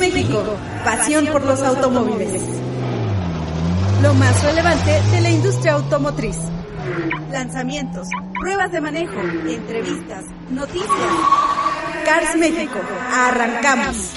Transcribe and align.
México, 0.00 0.42
pasión 0.82 1.26
por 1.26 1.44
los 1.44 1.60
automóviles. 1.60 2.42
Lo 4.02 4.14
más 4.14 4.42
relevante 4.42 4.90
de 5.12 5.20
la 5.20 5.30
industria 5.30 5.74
automotriz. 5.74 6.38
Lanzamientos, 7.30 8.08
pruebas 8.40 8.72
de 8.72 8.80
manejo, 8.80 9.20
entrevistas, 9.20 10.24
noticias. 10.50 10.88
Cars 12.06 12.34
México, 12.38 12.80
arrancamos. 13.12 14.12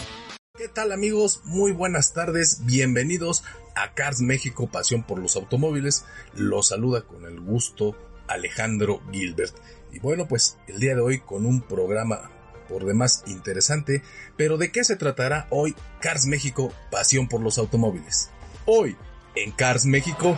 ¿Qué 0.57 0.69
tal 0.69 0.93
amigos? 0.93 1.41
Muy 1.43 1.73
buenas 1.73 2.13
tardes, 2.13 2.61
bienvenidos 2.63 3.43
a 3.75 3.93
Cars 3.93 4.21
México, 4.21 4.67
pasión 4.71 5.03
por 5.03 5.19
los 5.19 5.35
automóviles. 5.35 6.05
Los 6.33 6.69
saluda 6.69 7.01
con 7.01 7.25
el 7.25 7.41
gusto 7.41 7.97
Alejandro 8.27 9.01
Gilbert. 9.11 9.53
Y 9.91 9.99
bueno, 9.99 10.29
pues 10.29 10.57
el 10.67 10.79
día 10.79 10.95
de 10.95 11.01
hoy 11.01 11.19
con 11.19 11.45
un 11.45 11.61
programa 11.61 12.31
por 12.67 12.85
demás 12.85 13.23
interesante, 13.27 14.01
pero 14.37 14.57
¿de 14.57 14.71
qué 14.71 14.83
se 14.83 14.95
tratará 14.95 15.47
hoy 15.49 15.75
Cars 16.01 16.25
México, 16.25 16.73
pasión 16.91 17.27
por 17.27 17.41
los 17.41 17.57
automóviles? 17.57 18.29
Hoy, 18.65 18.95
en 19.35 19.51
Cars 19.51 19.85
México, 19.85 20.37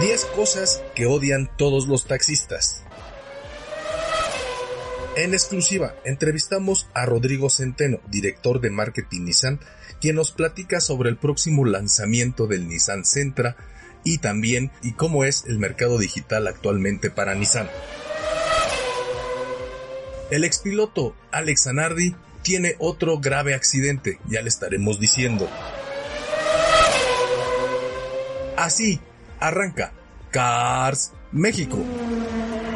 10 0.00 0.24
cosas 0.26 0.82
que 0.94 1.06
odian 1.06 1.50
todos 1.56 1.88
los 1.88 2.06
taxistas. 2.06 2.84
En 5.16 5.34
exclusiva, 5.34 5.96
entrevistamos 6.04 6.88
a 6.94 7.04
Rodrigo 7.04 7.50
Centeno, 7.50 7.98
director 8.08 8.60
de 8.60 8.70
marketing 8.70 9.24
Nissan, 9.24 9.58
quien 10.00 10.14
nos 10.14 10.30
platica 10.30 10.80
sobre 10.80 11.10
el 11.10 11.16
próximo 11.16 11.64
lanzamiento 11.64 12.46
del 12.46 12.68
Nissan 12.68 13.04
Sentra 13.04 13.56
y 14.04 14.18
también 14.18 14.70
y 14.80 14.92
cómo 14.92 15.24
es 15.24 15.44
el 15.48 15.58
mercado 15.58 15.98
digital 15.98 16.46
actualmente 16.46 17.10
para 17.10 17.34
Nissan. 17.34 17.68
El 20.30 20.44
expiloto 20.44 21.14
Alex 21.30 21.64
Zanardi 21.64 22.14
tiene 22.42 22.76
otro 22.78 23.18
grave 23.18 23.54
accidente, 23.54 24.18
ya 24.28 24.42
le 24.42 24.48
estaremos 24.48 25.00
diciendo. 25.00 25.48
Así 28.56 29.00
arranca 29.40 29.92
Cars 30.30 31.12
México. 31.32 31.78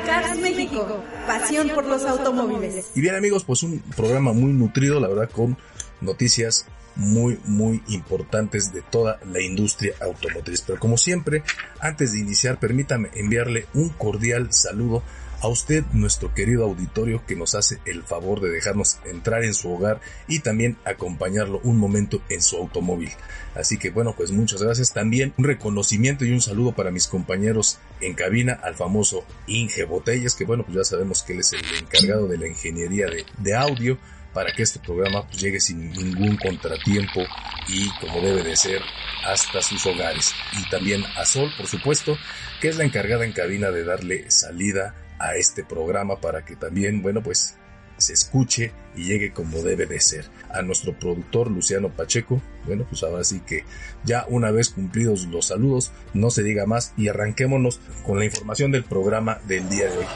Cars 0.06 0.39
México, 0.39 1.05
pasión 1.27 1.69
por 1.75 1.84
los 1.84 2.03
automóviles. 2.05 2.86
Y 2.95 3.03
bien 3.03 3.17
amigos, 3.17 3.45
pues 3.45 3.62
un 3.62 3.80
programa 3.97 4.33
muy 4.33 4.53
nutrido, 4.53 4.98
la 4.98 5.08
verdad, 5.08 5.30
con 5.30 5.58
noticias 6.00 6.67
muy, 6.97 7.39
muy 7.45 7.83
importantes 7.89 8.73
de 8.73 8.80
toda 8.80 9.20
la 9.30 9.42
industria 9.42 9.92
automotriz. 10.00 10.62
Pero 10.62 10.78
como 10.78 10.97
siempre, 10.97 11.42
antes 11.80 12.12
de 12.12 12.20
iniciar, 12.20 12.58
permítame 12.58 13.11
enviarle 13.14 13.67
un 13.75 13.91
cordial 13.91 14.53
saludo 14.53 15.03
a 15.42 15.48
usted, 15.48 15.84
nuestro 15.92 16.32
querido 16.34 16.64
auditorio, 16.64 17.26
que 17.26 17.34
nos 17.34 17.56
hace 17.56 17.80
el 17.84 18.04
favor 18.04 18.40
de 18.40 18.48
dejarnos 18.48 18.98
entrar 19.04 19.42
en 19.42 19.54
su 19.54 19.72
hogar 19.72 20.00
y 20.28 20.39
también 20.39 20.78
acompañarlo 20.84 21.61
un 21.64 21.78
momento 21.78 22.22
en 22.28 22.40
su 22.40 22.56
automóvil. 22.56 23.11
Así 23.56 23.77
que 23.77 23.90
bueno, 23.90 24.14
pues 24.17 24.30
muchas 24.30 24.62
gracias. 24.62 24.92
También 24.92 25.34
un 25.36 25.44
reconocimiento 25.44 26.24
y 26.24 26.30
un 26.30 26.40
saludo 26.40 26.77
para 26.77 26.92
mis 26.92 27.08
compañeros 27.08 27.80
en 28.00 28.14
cabina, 28.14 28.52
al 28.62 28.77
famoso 28.77 29.24
Inge 29.48 29.83
Botellas, 29.84 30.36
que 30.36 30.44
bueno, 30.44 30.62
pues 30.62 30.77
ya 30.77 30.84
sabemos 30.84 31.24
que 31.24 31.33
él 31.33 31.40
es 31.40 31.52
el 31.52 31.61
encargado 31.80 32.28
de 32.28 32.38
la 32.38 32.46
ingeniería 32.46 33.06
de, 33.06 33.27
de 33.38 33.56
audio 33.56 33.98
para 34.33 34.52
que 34.52 34.62
este 34.62 34.78
programa 34.78 35.27
pues, 35.27 35.40
llegue 35.40 35.61
sin 35.61 35.90
ningún 35.90 36.36
contratiempo 36.36 37.20
y 37.68 37.90
como 38.00 38.20
debe 38.20 38.44
de 38.44 38.56
ser 38.56 38.80
hasta 39.27 39.61
sus 39.61 39.84
hogares. 39.86 40.33
Y 40.56 40.70
también 40.70 41.05
a 41.17 41.24
Sol, 41.24 41.50
por 41.56 41.67
supuesto, 41.67 42.17
que 42.61 42.68
es 42.68 42.77
la 42.77 42.84
encargada 42.84 43.24
en 43.24 43.33
cabina 43.33 43.72
de 43.72 43.84
darle 43.84 44.30
salida 44.30 44.94
a 45.22 45.36
este 45.36 45.64
programa 45.64 46.20
para 46.20 46.44
que 46.44 46.56
también, 46.56 47.00
bueno, 47.00 47.22
pues 47.22 47.56
se 47.96 48.12
escuche 48.12 48.72
y 48.96 49.05
llegue 49.05 49.33
como 49.33 49.62
debe 49.62 49.86
de 49.86 50.00
ser. 50.00 50.27
A 50.50 50.62
nuestro 50.62 50.98
productor 50.98 51.50
Luciano 51.50 51.90
Pacheco, 51.90 52.42
bueno, 52.66 52.84
pues 52.88 53.02
ahora 53.05 53.22
sí 53.22 53.40
que 53.46 53.64
ya 54.05 54.27
una 54.28 54.50
vez 54.50 54.70
cumplidos 54.70 55.27
los 55.27 55.46
saludos, 55.46 55.92
no 56.12 56.30
se 56.30 56.42
diga 56.42 56.66
más 56.66 56.92
y 56.96 57.08
arranquémonos 57.08 57.80
con 58.05 58.18
la 58.18 58.24
información 58.24 58.72
del 58.72 58.84
programa 58.84 59.38
del 59.46 59.68
día 59.68 59.88
de 59.88 59.98
hoy. 59.98 60.06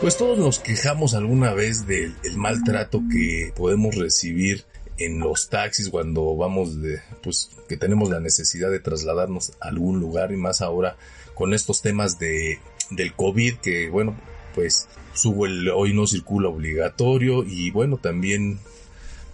Pues 0.00 0.16
todos 0.18 0.38
nos 0.38 0.58
quejamos 0.58 1.14
alguna 1.14 1.54
vez 1.54 1.86
del 1.86 2.14
maltrato 2.36 3.02
que 3.10 3.52
podemos 3.56 3.94
recibir 3.94 4.64
en 4.98 5.20
los 5.20 5.48
taxis 5.48 5.88
cuando 5.88 6.36
vamos 6.36 6.80
de, 6.82 7.00
pues 7.22 7.50
que 7.68 7.76
tenemos 7.76 8.10
la 8.10 8.20
necesidad 8.20 8.70
de 8.70 8.80
trasladarnos 8.80 9.52
a 9.60 9.68
algún 9.68 10.00
lugar 10.00 10.32
y 10.32 10.36
más 10.36 10.62
ahora 10.62 10.96
con 11.36 11.54
estos 11.54 11.82
temas 11.82 12.18
de, 12.18 12.58
del 12.90 13.12
COVID 13.12 13.58
que 13.58 13.88
bueno, 13.90 14.16
pues 14.56 14.88
subo 15.14 15.46
el 15.46 15.68
hoy 15.68 15.94
no 15.94 16.08
circula 16.08 16.48
obligatorio 16.48 17.44
y 17.44 17.70
bueno, 17.70 17.98
también 17.98 18.58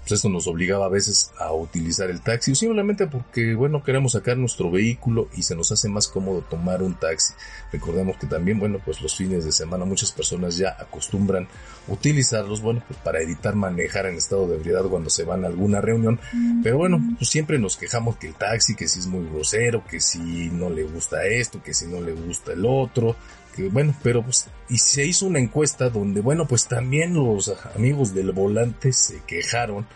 pues 0.02 0.12
esto 0.12 0.28
nos 0.28 0.46
obligaba 0.48 0.86
a 0.86 0.88
veces 0.88 1.30
a 1.38 1.52
utilizar 1.52 2.10
el 2.10 2.20
taxi 2.20 2.52
o 2.52 2.54
simplemente 2.54 3.06
porque 3.06 3.54
bueno 3.54 3.82
queremos 3.82 4.12
sacar 4.12 4.36
nuestro 4.36 4.70
vehículo 4.70 5.28
y 5.34 5.42
se 5.42 5.54
nos 5.54 5.70
hace 5.70 5.88
más 5.88 6.08
cómodo 6.08 6.42
tomar 6.42 6.82
un 6.82 6.94
taxi. 6.94 7.34
Recordemos 7.72 8.16
que 8.16 8.26
también 8.26 8.58
bueno 8.58 8.80
pues 8.84 9.00
los 9.00 9.16
fines 9.16 9.44
de 9.44 9.52
semana 9.52 9.84
muchas 9.84 10.10
personas 10.10 10.56
ya 10.56 10.76
acostumbran 10.78 11.46
utilizarlos 11.86 12.60
bueno 12.60 12.82
pues 12.86 12.98
para 13.00 13.20
evitar 13.20 13.54
manejar 13.54 14.06
en 14.06 14.16
estado 14.16 14.48
de 14.48 14.56
ebriedad 14.56 14.84
cuando 14.84 15.08
se 15.08 15.24
van 15.24 15.44
a 15.44 15.48
alguna 15.48 15.80
reunión. 15.80 16.18
Pero 16.62 16.78
bueno 16.78 17.00
pues 17.16 17.30
siempre 17.30 17.58
nos 17.58 17.76
quejamos 17.76 18.16
que 18.16 18.26
el 18.26 18.34
taxi 18.34 18.74
que 18.74 18.88
si 18.88 18.98
es 18.98 19.06
muy 19.06 19.24
grosero 19.28 19.84
que 19.88 20.00
si 20.00 20.50
no 20.50 20.68
le 20.68 20.82
gusta 20.82 21.24
esto 21.24 21.62
que 21.62 21.74
si 21.74 21.86
no 21.86 22.00
le 22.00 22.12
gusta 22.12 22.52
el 22.52 22.64
otro 22.66 23.16
que 23.54 23.68
bueno, 23.68 23.94
pero 24.02 24.22
pues, 24.22 24.48
y 24.68 24.78
se 24.78 25.06
hizo 25.06 25.26
una 25.26 25.38
encuesta 25.38 25.90
donde, 25.90 26.20
bueno, 26.20 26.46
pues 26.46 26.66
también 26.66 27.14
los 27.14 27.52
amigos 27.74 28.14
del 28.14 28.32
volante 28.32 28.92
se 28.92 29.20
quejaron 29.26 29.86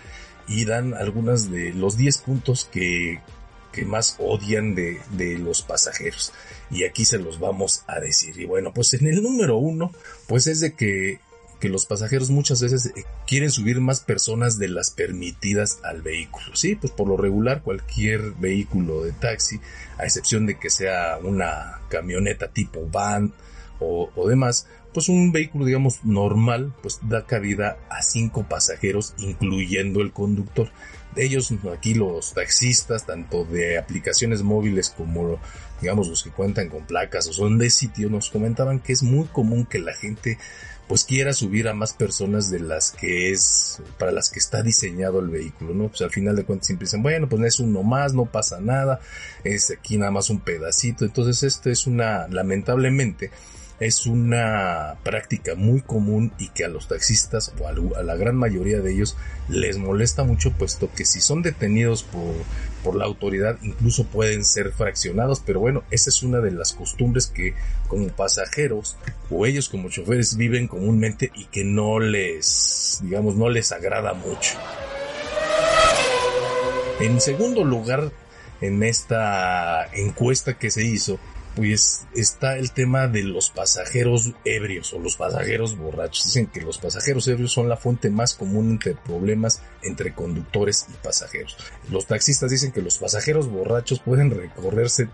y 0.49 0.65
dan 0.65 0.94
algunas 0.94 1.50
de 1.50 1.72
los 1.72 1.97
10 1.97 2.19
puntos 2.19 2.69
que, 2.71 3.21
que 3.72 3.84
más 3.84 4.17
odian 4.19 4.75
de, 4.75 5.00
de 5.12 5.39
los 5.39 5.62
pasajeros. 5.62 6.33
Y 6.71 6.84
aquí 6.84 7.05
se 7.05 7.19
los 7.19 7.39
vamos 7.39 7.83
a 7.87 8.00
decir. 8.00 8.39
Y 8.39 8.44
bueno, 8.44 8.72
pues 8.72 8.94
en 8.94 9.06
el 9.06 9.22
número 9.22 9.56
uno, 9.56 9.93
pues 10.27 10.47
es 10.47 10.61
de 10.61 10.75
que, 10.75 11.21
que 11.61 11.69
los 11.69 11.87
pasajeros 11.87 12.31
muchas 12.31 12.61
veces 12.61 12.93
quieren 13.27 13.50
subir 13.50 13.81
más 13.81 14.00
personas 14.00 14.59
de 14.59 14.69
las 14.69 14.91
permitidas 14.91 15.78
al 15.84 16.03
vehículo. 16.03 16.55
Sí, 16.55 16.75
pues 16.75 16.93
por 16.93 17.09
lo 17.09 17.17
regular 17.17 17.62
cualquier 17.62 18.33
vehículo 18.33 19.03
de 19.03 19.12
taxi, 19.12 19.61
a 19.99 20.05
excepción 20.05 20.47
de 20.47 20.59
que 20.59 20.71
sea 20.71 21.19
una 21.23 21.81
camioneta 21.88 22.49
tipo 22.49 22.87
van, 22.91 23.33
o, 23.81 24.10
o 24.14 24.28
demás, 24.28 24.66
pues 24.92 25.09
un 25.09 25.32
vehículo, 25.32 25.64
digamos, 25.64 26.04
normal, 26.04 26.72
pues 26.82 27.00
da 27.03 27.26
cabida 27.26 27.78
a 27.91 28.03
cinco 28.03 28.47
pasajeros, 28.48 29.14
incluyendo 29.19 30.00
el 30.00 30.12
conductor. 30.12 30.70
De 31.14 31.25
ellos, 31.25 31.53
aquí 31.75 31.94
los 31.94 32.34
taxistas, 32.34 33.06
tanto 33.06 33.44
de 33.44 33.78
aplicaciones 33.78 34.42
móviles 34.42 34.91
como, 34.91 35.38
digamos, 35.81 36.09
los 36.09 36.22
que 36.22 36.31
cuentan 36.31 36.69
con 36.69 36.87
placas 36.87 37.26
o 37.26 37.32
son 37.32 37.58
de 37.58 37.70
sitio, 37.70 38.11
nos 38.11 38.31
comentaban 38.31 38.81
que 38.81 38.93
es 38.93 39.02
muy 39.02 39.26
común 39.26 39.64
que 39.67 39.78
la 39.78 39.94
gente 39.94 40.38
pues 40.88 41.05
quiera 41.05 41.32
subir 41.32 41.69
a 41.69 41.75
más 41.75 41.93
personas 41.93 42.49
de 42.49 42.61
las 42.61 42.93
que 42.93 43.32
es, 43.32 43.82
para 43.99 44.12
las 44.12 44.31
que 44.31 44.38
está 44.38 44.62
diseñado 44.62 45.19
el 45.19 45.28
vehículo, 45.28 45.75
¿no? 45.75 45.88
Pues 45.88 46.02
al 46.02 46.11
final 46.11 46.37
de 46.37 46.44
cuentas 46.44 46.69
siempre 46.69 46.87
dicen, 46.87 47.02
bueno, 47.02 47.28
pues 47.28 47.43
es 47.43 47.61
uno 47.61 47.82
más, 47.82 48.14
no 48.14 48.26
pasa 48.26 48.61
nada, 48.61 49.00
es 49.43 49.70
aquí 49.70 49.96
nada 49.96 50.12
más 50.12 50.31
un 50.31 50.40
pedacito. 50.40 51.05
Entonces 51.05 51.43
esto 51.43 51.70
es 51.70 51.87
una, 51.87 52.28
lamentablemente, 52.28 53.31
es 53.78 54.06
una 54.06 54.96
práctica 55.02 55.55
muy 55.55 55.82
común 55.82 56.32
y 56.38 56.49
que 56.49 56.64
a 56.64 56.69
los 56.69 56.88
taxistas 56.88 57.52
o 57.61 57.67
a 57.69 58.02
la 58.02 58.17
gran 58.17 58.37
mayoría 58.37 58.81
de 58.81 58.93
ellos 58.93 59.17
les 59.49 59.76
molesta 59.76 60.25
mucho 60.25 60.52
puesto 60.52 60.90
que 60.94 61.05
si 61.05 61.20
son 61.20 61.43
detenidos 61.43 62.02
por, 62.02 62.34
por 62.82 62.96
la 62.96 63.05
autoridad 63.05 63.58
incluso 63.62 64.06
pueden 64.06 64.44
ser 64.44 64.73
fraccionados. 64.73 65.43
Pero 65.44 65.61
bueno 65.61 65.84
esa 65.90 66.08
es 66.11 66.23
una 66.23 66.40
de 66.40 66.52
las 66.52 66.73
costumbres 66.73 67.26
que 67.26 67.55
como 67.88 68.08
pasajeros 68.08 68.96
o 69.31 69.44
ellos 69.44 69.69
como 69.69 69.90
choferes 69.90 70.37
viven 70.37 70.69
comúnmente 70.69 71.31
y 71.34 71.44
que 71.46 71.64
no 71.64 72.00
les 72.00 73.00
digamos 73.02 73.37
no 73.37 73.50
les 73.50 73.73
agrada 73.73 74.14
mucho. 74.14 74.56
En 77.00 77.20
segundo 77.20 77.62
lugar 77.62 78.11
en 78.61 78.82
esta 78.82 79.87
encuesta 79.93 80.58
que 80.58 80.70
se 80.70 80.84
hizo, 80.84 81.19
pues 81.56 82.06
está 82.14 82.58
el 82.58 82.70
tema 82.70 83.08
de 83.08 83.23
los 83.23 83.50
pasajeros 83.50 84.35
ebrios 84.44 84.93
o 84.93 84.99
los 84.99 85.17
pasajeros 85.17 85.76
borrachos. 85.76 86.26
Dicen 86.26 86.49
que 86.49 86.61
los 86.61 86.76
pasajeros 86.76 87.26
ebrios 87.29 87.53
son 87.53 87.70
la 87.70 87.79
fuente 87.79 88.11
más 88.11 88.35
común 88.35 88.79
de 88.85 88.94
problemas 88.94 89.62
entre 89.87 90.12
conductores 90.12 90.87
y 90.88 90.93
pasajeros. 91.03 91.56
Los 91.91 92.06
taxistas 92.06 92.50
dicen 92.50 92.73
que 92.73 92.83
los 92.83 92.99
pasajeros 92.99 93.49
borrachos 93.49 94.00
pueden 94.00 94.31
recorrerse 94.31 95.09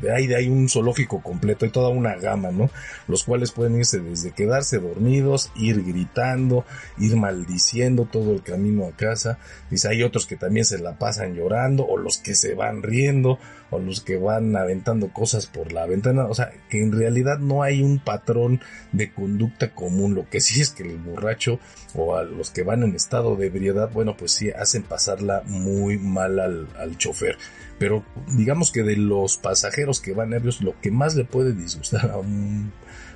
de, 0.00 0.12
ahí 0.12 0.26
de 0.26 0.36
ahí 0.36 0.48
un 0.48 0.68
zoológico 0.68 1.22
completo, 1.22 1.64
hay 1.64 1.70
toda 1.70 1.88
una 1.88 2.14
gama, 2.16 2.50
¿no? 2.50 2.70
Los 3.08 3.24
cuales 3.24 3.52
pueden 3.52 3.76
irse 3.76 4.00
desde 4.00 4.32
quedarse 4.32 4.78
dormidos, 4.78 5.50
ir 5.56 5.84
gritando, 5.84 6.64
ir 6.98 7.16
maldiciendo 7.16 8.08
todo 8.10 8.32
el 8.32 8.42
camino 8.42 8.86
a 8.86 8.96
casa. 8.96 9.38
Dice, 9.70 9.88
hay 9.88 10.02
otros 10.02 10.26
que 10.26 10.36
también 10.36 10.64
se 10.64 10.78
la 10.78 10.98
pasan 10.98 11.34
llorando 11.34 11.84
o 11.86 11.96
los 11.98 12.18
que 12.18 12.34
se 12.34 12.54
van 12.54 12.82
riendo 12.82 13.38
o 13.72 13.78
los 13.78 14.00
que 14.02 14.18
van 14.18 14.54
aventando 14.54 15.08
cosas 15.12 15.46
por 15.46 15.72
la 15.72 15.86
ventana, 15.86 16.26
o 16.26 16.34
sea, 16.34 16.52
que 16.68 16.82
en 16.82 16.92
realidad 16.92 17.38
no 17.38 17.62
hay 17.62 17.82
un 17.82 17.98
patrón 17.98 18.60
de 18.92 19.12
conducta 19.12 19.74
común, 19.74 20.14
lo 20.14 20.28
que 20.28 20.40
sí 20.40 20.60
es 20.60 20.70
que 20.70 20.82
el 20.82 20.98
borracho 20.98 21.58
o 21.94 22.14
a 22.16 22.22
los 22.22 22.50
que 22.50 22.62
van 22.62 22.82
en 22.82 22.94
estado 22.94 23.34
de 23.34 23.46
ebriedad, 23.46 23.90
bueno, 23.90 24.11
pues 24.16 24.32
sí 24.32 24.50
hacen 24.50 24.82
pasarla 24.82 25.42
muy 25.46 25.98
mal 25.98 26.38
al, 26.40 26.68
al 26.78 26.98
chofer. 26.98 27.38
Pero 27.78 28.04
digamos 28.36 28.70
que 28.70 28.82
de 28.82 28.96
los 28.96 29.36
pasajeros 29.36 30.00
que 30.00 30.12
van 30.12 30.32
ebrios, 30.32 30.62
lo 30.62 30.78
que 30.80 30.90
más 30.90 31.14
le 31.14 31.24
puede 31.24 31.52
disgustar 31.52 32.10
a 32.10 32.18
un 32.18 32.72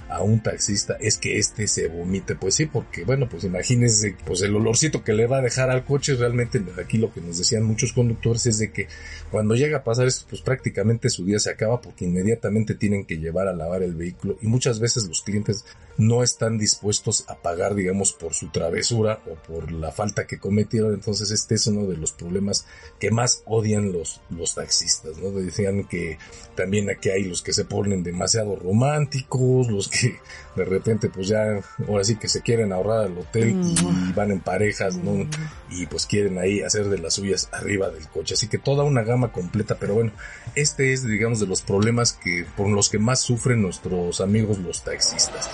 a 0.08 0.22
un 0.22 0.40
taxista 0.40 0.96
es 1.00 1.16
que 1.16 1.38
este 1.38 1.66
se 1.66 1.88
vomite. 1.88 2.37
Pues 2.37 2.54
sí, 2.54 2.66
porque 2.66 3.04
bueno, 3.04 3.28
pues 3.28 3.44
imagínense, 3.44 4.16
pues 4.25 4.43
el 4.43 4.54
olorcito 4.54 5.02
que 5.02 5.12
le 5.12 5.26
va 5.26 5.38
a 5.38 5.43
dejar 5.43 5.70
al 5.70 5.84
coche, 5.84 6.14
realmente 6.14 6.62
aquí 6.82 6.98
lo 6.98 7.12
que 7.12 7.20
nos 7.20 7.38
decían 7.38 7.64
muchos 7.64 7.93
conductores 7.93 8.46
es 8.46 8.58
de 8.58 8.72
que 8.72 8.88
cuando 9.31 9.54
llega 9.54 9.78
a 9.78 9.84
pasar 9.84 10.06
esto, 10.06 10.26
pues 10.28 10.43
prácticamente 10.43 11.10
su 11.10 11.25
día 11.25 11.38
se 11.38 11.50
acaba 11.50 11.81
porque 11.81 12.04
inmediatamente 12.04 12.75
tienen 12.75 13.04
que 13.04 13.19
llevar 13.19 13.48
a 13.48 13.52
lavar 13.52 13.82
el 13.82 13.94
vehículo 13.94 14.38
y 14.40 14.46
muchas 14.46 14.81
veces 14.81 15.06
los 15.06 15.22
clientes 15.22 15.64
no 15.98 16.22
están 16.22 16.58
dispuestos 16.58 17.25
a 17.28 17.37
pagar, 17.37 17.75
digamos, 17.75 18.12
por 18.12 18.34
su 18.34 18.48
travesura 18.48 19.20
o 19.26 19.34
por 19.34 19.72
la 19.72 19.93
falta 19.93 20.26
que 20.26 20.38
cometieron. 20.38 20.94
Entonces 20.94 21.31
este 21.31 21.54
es 21.54 21.66
uno 21.66 21.87
de 21.87 21.96
los 21.96 22.12
problemas 22.12 22.66
que 22.98 23.10
más 23.10 23.43
odian 23.46 23.93
los, 23.93 24.20
los 24.31 24.54
taxistas, 24.54 25.19
¿no? 25.19 25.31
Decían 25.31 25.84
que 25.84 26.19
también 26.54 26.90
aquí 26.90 27.10
hay 27.10 27.25
los 27.25 27.43
que 27.43 27.52
se 27.52 27.64
ponen 27.64 28.02
demasiado 28.02 28.56
románticos, 28.56 29.69
los 29.69 29.88
que 29.88 30.19
de 30.54 30.64
repente 30.64 31.08
pues 31.08 31.28
ya, 31.28 31.60
ahora 31.87 32.04
sí 32.04 32.16
que 32.16 32.28
se 32.28 32.43
quieren 32.43 32.72
ahorrar 32.72 33.06
al 33.06 33.19
hotel 33.19 33.50
y 33.50 33.82
mm. 33.82 34.14
van 34.14 34.31
en 34.31 34.40
parejas, 34.40 34.96
¿no? 34.96 35.12
Mm. 35.12 35.31
Y 35.70 35.87
pues 35.87 36.06
quieren 36.06 36.38
ahí 36.38 36.62
hacer 36.62 36.88
de 36.88 36.98
las 36.98 37.14
suyas 37.14 37.48
arriba 37.52 37.90
del 37.90 38.08
coche. 38.08 38.34
Así 38.34 38.48
que 38.48 38.58
toda 38.58 38.84
una 38.84 39.02
gama 39.02 39.32
completa, 39.32 39.76
pero 39.78 39.94
bueno, 39.94 40.12
este 40.54 40.93
es, 40.93 41.06
digamos, 41.06 41.40
de 41.40 41.46
los 41.46 41.62
problemas 41.62 42.12
que, 42.12 42.46
por 42.56 42.69
los 42.69 42.88
que 42.88 42.98
más 42.98 43.20
sufren 43.20 43.62
nuestros 43.62 44.20
amigos 44.20 44.58
los 44.58 44.82
taxistas. 44.82 45.50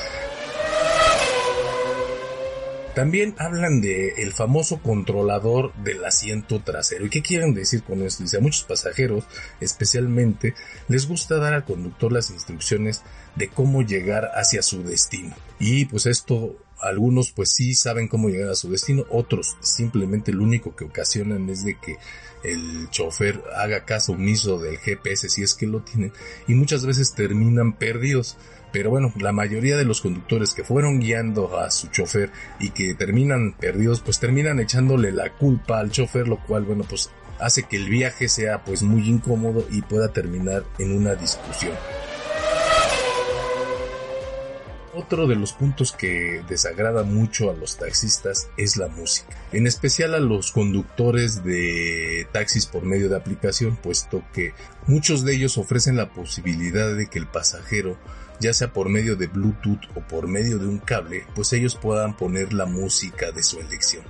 También 2.94 3.34
hablan 3.38 3.80
de 3.80 4.10
el 4.18 4.32
famoso 4.32 4.82
controlador 4.82 5.72
del 5.76 6.04
asiento 6.04 6.60
trasero. 6.60 7.06
¿Y 7.06 7.10
qué 7.10 7.22
quieren 7.22 7.54
decir 7.54 7.82
con 7.82 8.02
esto? 8.02 8.22
Dice, 8.22 8.36
a 8.36 8.40
muchos 8.40 8.64
pasajeros, 8.64 9.24
especialmente, 9.60 10.54
les 10.88 11.08
gusta 11.08 11.38
dar 11.38 11.54
al 11.54 11.64
conductor 11.64 12.12
las 12.12 12.30
instrucciones 12.30 13.02
de 13.34 13.48
cómo 13.48 13.80
llegar 13.80 14.30
hacia 14.34 14.60
su 14.60 14.82
destino. 14.82 15.34
Y 15.58 15.86
pues 15.86 16.04
esto, 16.04 16.58
algunos 16.80 17.32
pues 17.32 17.52
sí 17.52 17.74
saben 17.74 18.08
cómo 18.08 18.28
llegar 18.28 18.50
a 18.50 18.56
su 18.56 18.70
destino, 18.70 19.06
otros 19.08 19.56
simplemente 19.60 20.32
lo 20.32 20.42
único 20.42 20.76
que 20.76 20.84
ocasionan 20.84 21.48
es 21.48 21.64
de 21.64 21.78
que 21.78 21.96
el 22.44 22.90
chofer 22.90 23.42
haga 23.56 23.84
caso 23.86 24.12
omiso 24.12 24.58
del 24.58 24.76
GPS 24.76 25.28
si 25.28 25.42
es 25.42 25.54
que 25.54 25.66
lo 25.66 25.80
tienen 25.80 26.12
y 26.46 26.54
muchas 26.54 26.84
veces 26.84 27.14
terminan 27.14 27.72
perdidos. 27.72 28.36
Pero 28.72 28.90
bueno, 28.90 29.12
la 29.18 29.32
mayoría 29.32 29.76
de 29.76 29.84
los 29.84 30.00
conductores 30.00 30.54
que 30.54 30.64
fueron 30.64 30.98
guiando 30.98 31.58
a 31.58 31.70
su 31.70 31.88
chofer 31.88 32.30
y 32.58 32.70
que 32.70 32.94
terminan 32.94 33.52
perdidos, 33.52 34.00
pues 34.00 34.18
terminan 34.18 34.60
echándole 34.60 35.12
la 35.12 35.30
culpa 35.34 35.78
al 35.78 35.90
chofer, 35.90 36.26
lo 36.26 36.38
cual, 36.38 36.64
bueno, 36.64 36.84
pues 36.88 37.10
hace 37.38 37.64
que 37.64 37.76
el 37.76 37.88
viaje 37.88 38.28
sea 38.28 38.64
pues 38.64 38.82
muy 38.82 39.08
incómodo 39.08 39.66
y 39.70 39.82
pueda 39.82 40.12
terminar 40.12 40.64
en 40.78 40.96
una 40.96 41.14
discusión. 41.14 41.74
Otro 44.94 45.26
de 45.26 45.36
los 45.36 45.54
puntos 45.54 45.92
que 45.92 46.42
desagrada 46.50 47.02
mucho 47.02 47.50
a 47.50 47.54
los 47.54 47.78
taxistas 47.78 48.48
es 48.58 48.76
la 48.76 48.88
música, 48.88 49.34
en 49.50 49.66
especial 49.66 50.14
a 50.14 50.20
los 50.20 50.52
conductores 50.52 51.42
de 51.42 52.26
taxis 52.30 52.66
por 52.66 52.84
medio 52.84 53.08
de 53.08 53.16
aplicación, 53.16 53.76
puesto 53.76 54.22
que 54.34 54.52
muchos 54.86 55.24
de 55.24 55.34
ellos 55.34 55.56
ofrecen 55.56 55.96
la 55.96 56.10
posibilidad 56.10 56.94
de 56.94 57.06
que 57.08 57.18
el 57.18 57.26
pasajero 57.26 57.96
ya 58.40 58.52
sea 58.52 58.72
por 58.72 58.88
medio 58.88 59.16
de 59.16 59.26
Bluetooth 59.26 59.80
o 59.94 60.00
por 60.00 60.26
medio 60.26 60.58
de 60.58 60.66
un 60.66 60.78
cable, 60.78 61.24
pues 61.34 61.52
ellos 61.52 61.76
puedan 61.76 62.16
poner 62.16 62.52
la 62.52 62.66
música 62.66 63.30
de 63.32 63.42
su 63.42 63.60
elección. 63.60 64.04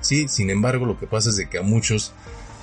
Sí, 0.00 0.28
sin 0.28 0.50
embargo, 0.50 0.86
lo 0.86 0.98
que 0.98 1.06
pasa 1.06 1.30
es 1.30 1.36
de 1.36 1.48
que 1.48 1.58
a 1.58 1.62
muchos 1.62 2.12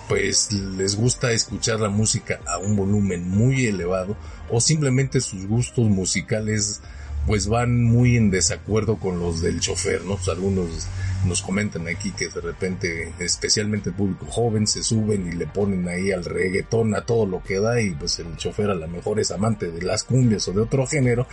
pues 0.08 0.52
les 0.52 0.96
gusta 0.96 1.32
escuchar 1.32 1.80
la 1.80 1.90
música 1.90 2.40
a 2.46 2.58
un 2.58 2.76
volumen 2.76 3.30
muy 3.30 3.66
elevado 3.66 4.18
o 4.50 4.60
simplemente 4.60 5.22
sus 5.22 5.48
gustos 5.48 5.86
musicales 5.86 6.82
pues 7.26 7.48
van 7.48 7.84
muy 7.84 8.18
en 8.18 8.32
desacuerdo 8.32 8.98
con 8.98 9.20
los 9.20 9.42
del 9.42 9.60
chofer, 9.60 10.04
¿no? 10.04 10.16
Pues 10.16 10.30
algunos 10.30 10.88
nos 11.26 11.42
comentan 11.42 11.88
aquí 11.88 12.12
que 12.12 12.28
de 12.28 12.42
repente, 12.42 13.14
especialmente 13.20 13.90
el 13.90 13.96
público 13.96 14.26
joven, 14.26 14.68
se 14.68 14.84
suben 14.84 15.28
y 15.28 15.32
le 15.32 15.48
ponen 15.48 15.88
ahí 15.88 16.12
al 16.12 16.26
reggaetón 16.26 16.96
a 16.96 17.06
todo 17.06 17.26
lo 17.26 17.42
que 17.42 17.60
da 17.60 17.80
y 17.80 17.92
pues 17.92 18.20
el 18.20 18.36
chofer 18.36 18.70
a 18.70 18.76
lo 18.76 18.88
mejor 18.88 19.20
es 19.20 19.32
amante 19.32 19.72
de 19.72 19.82
las 19.82 20.04
cumbias 20.04 20.48
o 20.48 20.52
de 20.52 20.62
otro 20.62 20.86
género 20.86 21.28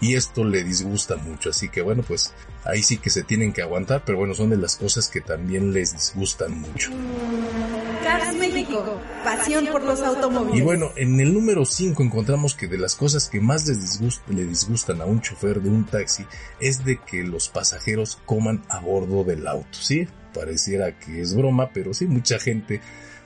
y 0.00 0.14
esto 0.14 0.44
le 0.44 0.64
disgusta 0.64 1.16
mucho. 1.16 1.50
Así 1.50 1.68
que 1.68 1.82
bueno, 1.82 2.02
pues 2.02 2.32
ahí 2.64 2.82
sí 2.82 2.98
que 2.98 3.10
se 3.10 3.22
tienen 3.22 3.52
que 3.52 3.62
aguantar, 3.62 4.02
pero 4.04 4.18
bueno, 4.18 4.34
son 4.34 4.50
de 4.50 4.56
las 4.56 4.76
cosas 4.76 5.08
que 5.08 5.20
también 5.20 5.72
les 5.72 5.92
disgustan 5.92 6.60
mucho. 6.60 6.90
Cars 8.06 8.36
México, 8.36 9.00
pasión 9.24 9.66
por 9.66 9.82
los 9.82 10.00
automóviles. 10.00 10.56
Y 10.56 10.62
bueno, 10.62 10.92
en 10.94 11.18
el 11.18 11.34
número 11.34 11.64
5 11.64 12.04
encontramos 12.04 12.54
que 12.54 12.68
de 12.68 12.78
las 12.78 12.94
cosas 12.94 13.28
que 13.28 13.40
más 13.40 13.66
les 13.66 14.00
le 14.28 14.44
disgustan 14.44 15.00
a 15.00 15.06
un 15.06 15.20
chofer 15.20 15.60
de 15.60 15.70
un 15.70 15.84
taxi 15.86 16.24
es 16.60 16.84
de 16.84 16.98
que 16.98 17.24
los 17.24 17.48
pasajeros 17.48 18.20
coman 18.24 18.62
a 18.68 18.78
bordo 18.78 19.24
del 19.24 19.48
auto, 19.48 19.76
¿sí? 19.80 20.06
Pareciera 20.32 20.96
que 21.00 21.20
es 21.20 21.34
broma, 21.34 21.70
pero 21.74 21.92
sí, 21.94 22.06
mucha 22.06 22.38
gente 22.38 22.80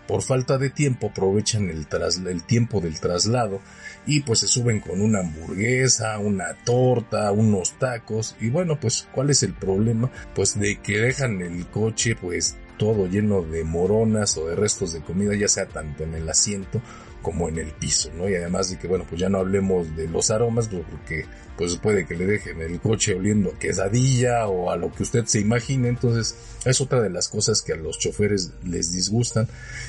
por 0.07 0.23
falta 0.23 0.57
de 0.57 0.71
tiempo 0.71 1.09
aprovechan 1.09 1.69
el, 1.69 1.87
el 2.27 2.43
tiempo 2.45 2.81
del 2.81 2.99
traslado 2.99 3.61
y 4.07 4.21
pues 4.21 4.41
se 4.41 4.49
suben 4.49 4.81
con 4.81 5.03
una 5.03 5.21
hamburguesa, 5.21 6.19
una 6.19 6.55
torta, 6.65 7.31
unos 7.31 7.79
tacos 7.79 8.35
y 8.41 8.49
bueno 8.49 8.81
pues 8.81 9.07
cuál 9.13 9.31
es 9.31 9.45
el 9.45 9.53
problema 9.53 10.11
pues 10.35 10.59
de 10.59 10.81
que 10.81 10.99
dejan 10.99 11.43
el 11.43 11.67
coche 11.69 12.17
pues 12.17 12.57
todo 12.81 13.07
lleno 13.07 13.43
de 13.43 13.63
moronas 13.63 14.39
o 14.39 14.47
de 14.47 14.57
restos 14.57 14.95
de 14.95 15.03
comida, 15.03 15.35
ya 15.35 15.49
sea 15.49 15.67
tanto 15.67 16.03
en 16.03 16.15
el 16.15 16.27
asiento 16.27 16.81
como 17.21 17.47
en 17.47 17.59
el 17.59 17.73
piso, 17.73 18.11
¿no? 18.17 18.27
Y 18.27 18.35
además 18.35 18.71
de 18.71 18.79
que, 18.79 18.89
bueno, 18.89 19.05
pues 19.07 19.21
ya 19.21 19.29
no 19.29 19.37
hablemos 19.37 19.95
de 19.95 20.09
los 20.09 20.31
aromas, 20.31 20.69
pues, 20.69 20.83
porque 20.91 21.27
pues 21.59 21.77
puede 21.77 22.07
que 22.07 22.17
le 22.17 22.25
dejen 22.25 22.63
el 22.63 22.81
coche 22.81 23.15
oliendo 23.15 23.51
a 23.51 23.59
quesadilla 23.59 24.47
o 24.49 24.71
a 24.71 24.77
lo 24.77 24.91
que 24.91 25.03
usted 25.03 25.27
se 25.27 25.41
imagine, 25.41 25.91
entonces 25.91 26.35
es 26.65 26.81
otra 26.81 27.03
de 27.03 27.11
las 27.11 27.29
cosas 27.29 27.61
que 27.61 27.75
a 27.75 27.77
los 27.77 27.99
choferes 27.99 28.53
les 28.65 28.93
disgustan 28.93 29.47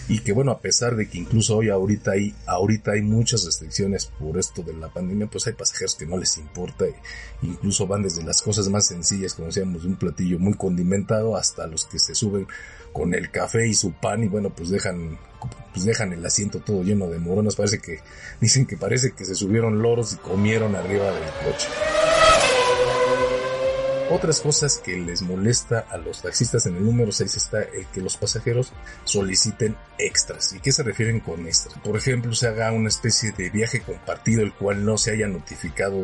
y 0.09 0.19
que 0.19 0.33
bueno, 0.33 0.51
a 0.51 0.59
pesar 0.59 0.97
de 0.97 1.07
que 1.07 1.17
incluso 1.17 1.55
hoy 1.55 1.69
ahorita 1.69 2.11
hay, 2.11 2.35
ahorita 2.45 2.91
hay 2.91 3.01
muchas 3.01 3.45
restricciones 3.45 4.07
por 4.07 4.37
esto 4.37 4.63
de 4.63 4.73
la 4.73 4.89
pandemia, 4.89 5.27
pues 5.27 5.47
hay 5.47 5.53
pasajeros 5.53 5.95
que 5.95 6.05
no 6.05 6.17
les 6.17 6.37
importa, 6.37 6.83
e 6.87 6.95
incluso 7.41 7.87
van 7.87 8.03
desde 8.03 8.23
las 8.23 8.41
cosas 8.41 8.67
más 8.67 8.87
sencillas, 8.87 9.33
como 9.33 9.47
decíamos, 9.47 9.83
de 9.83 9.87
un 9.87 9.95
platillo 9.95 10.39
muy 10.39 10.55
condimentado 10.55 11.37
hasta 11.37 11.67
los 11.67 11.85
que 11.85 11.99
se 11.99 12.15
suben 12.15 12.47
con 12.91 13.13
el 13.13 13.31
café 13.31 13.67
y 13.67 13.73
su 13.73 13.93
pan 13.93 14.23
y 14.23 14.27
bueno, 14.27 14.49
pues 14.49 14.69
dejan 14.69 15.17
pues 15.73 15.85
dejan 15.85 16.13
el 16.13 16.25
asiento 16.25 16.59
todo 16.59 16.83
lleno 16.83 17.07
de 17.07 17.17
moronas, 17.17 17.55
parece 17.55 17.79
que 17.79 17.99
dicen 18.39 18.65
que 18.65 18.77
parece 18.77 19.13
que 19.13 19.25
se 19.25 19.35
subieron 19.35 19.81
loros 19.81 20.13
y 20.13 20.17
comieron 20.17 20.75
arriba 20.75 21.05
del 21.05 21.23
coche. 21.43 21.67
Otras 24.11 24.41
cosas 24.41 24.77
que 24.83 24.97
les 24.97 25.21
molesta 25.21 25.85
a 25.89 25.95
los 25.95 26.21
taxistas 26.21 26.65
en 26.65 26.75
el 26.75 26.83
número 26.83 27.13
6 27.13 27.33
está 27.37 27.61
el 27.61 27.85
que 27.93 28.01
los 28.01 28.17
pasajeros 28.17 28.73
soliciten 29.05 29.77
extras. 29.97 30.51
¿Y 30.51 30.59
qué 30.59 30.73
se 30.73 30.83
refieren 30.83 31.21
con 31.21 31.47
extras? 31.47 31.79
Por 31.79 31.95
ejemplo, 31.95 32.33
se 32.33 32.49
haga 32.49 32.73
una 32.73 32.89
especie 32.89 33.31
de 33.31 33.49
viaje 33.49 33.79
compartido 33.79 34.41
el 34.41 34.51
cual 34.51 34.83
no 34.83 34.97
se 34.97 35.11
haya 35.11 35.29
notificado 35.29 35.97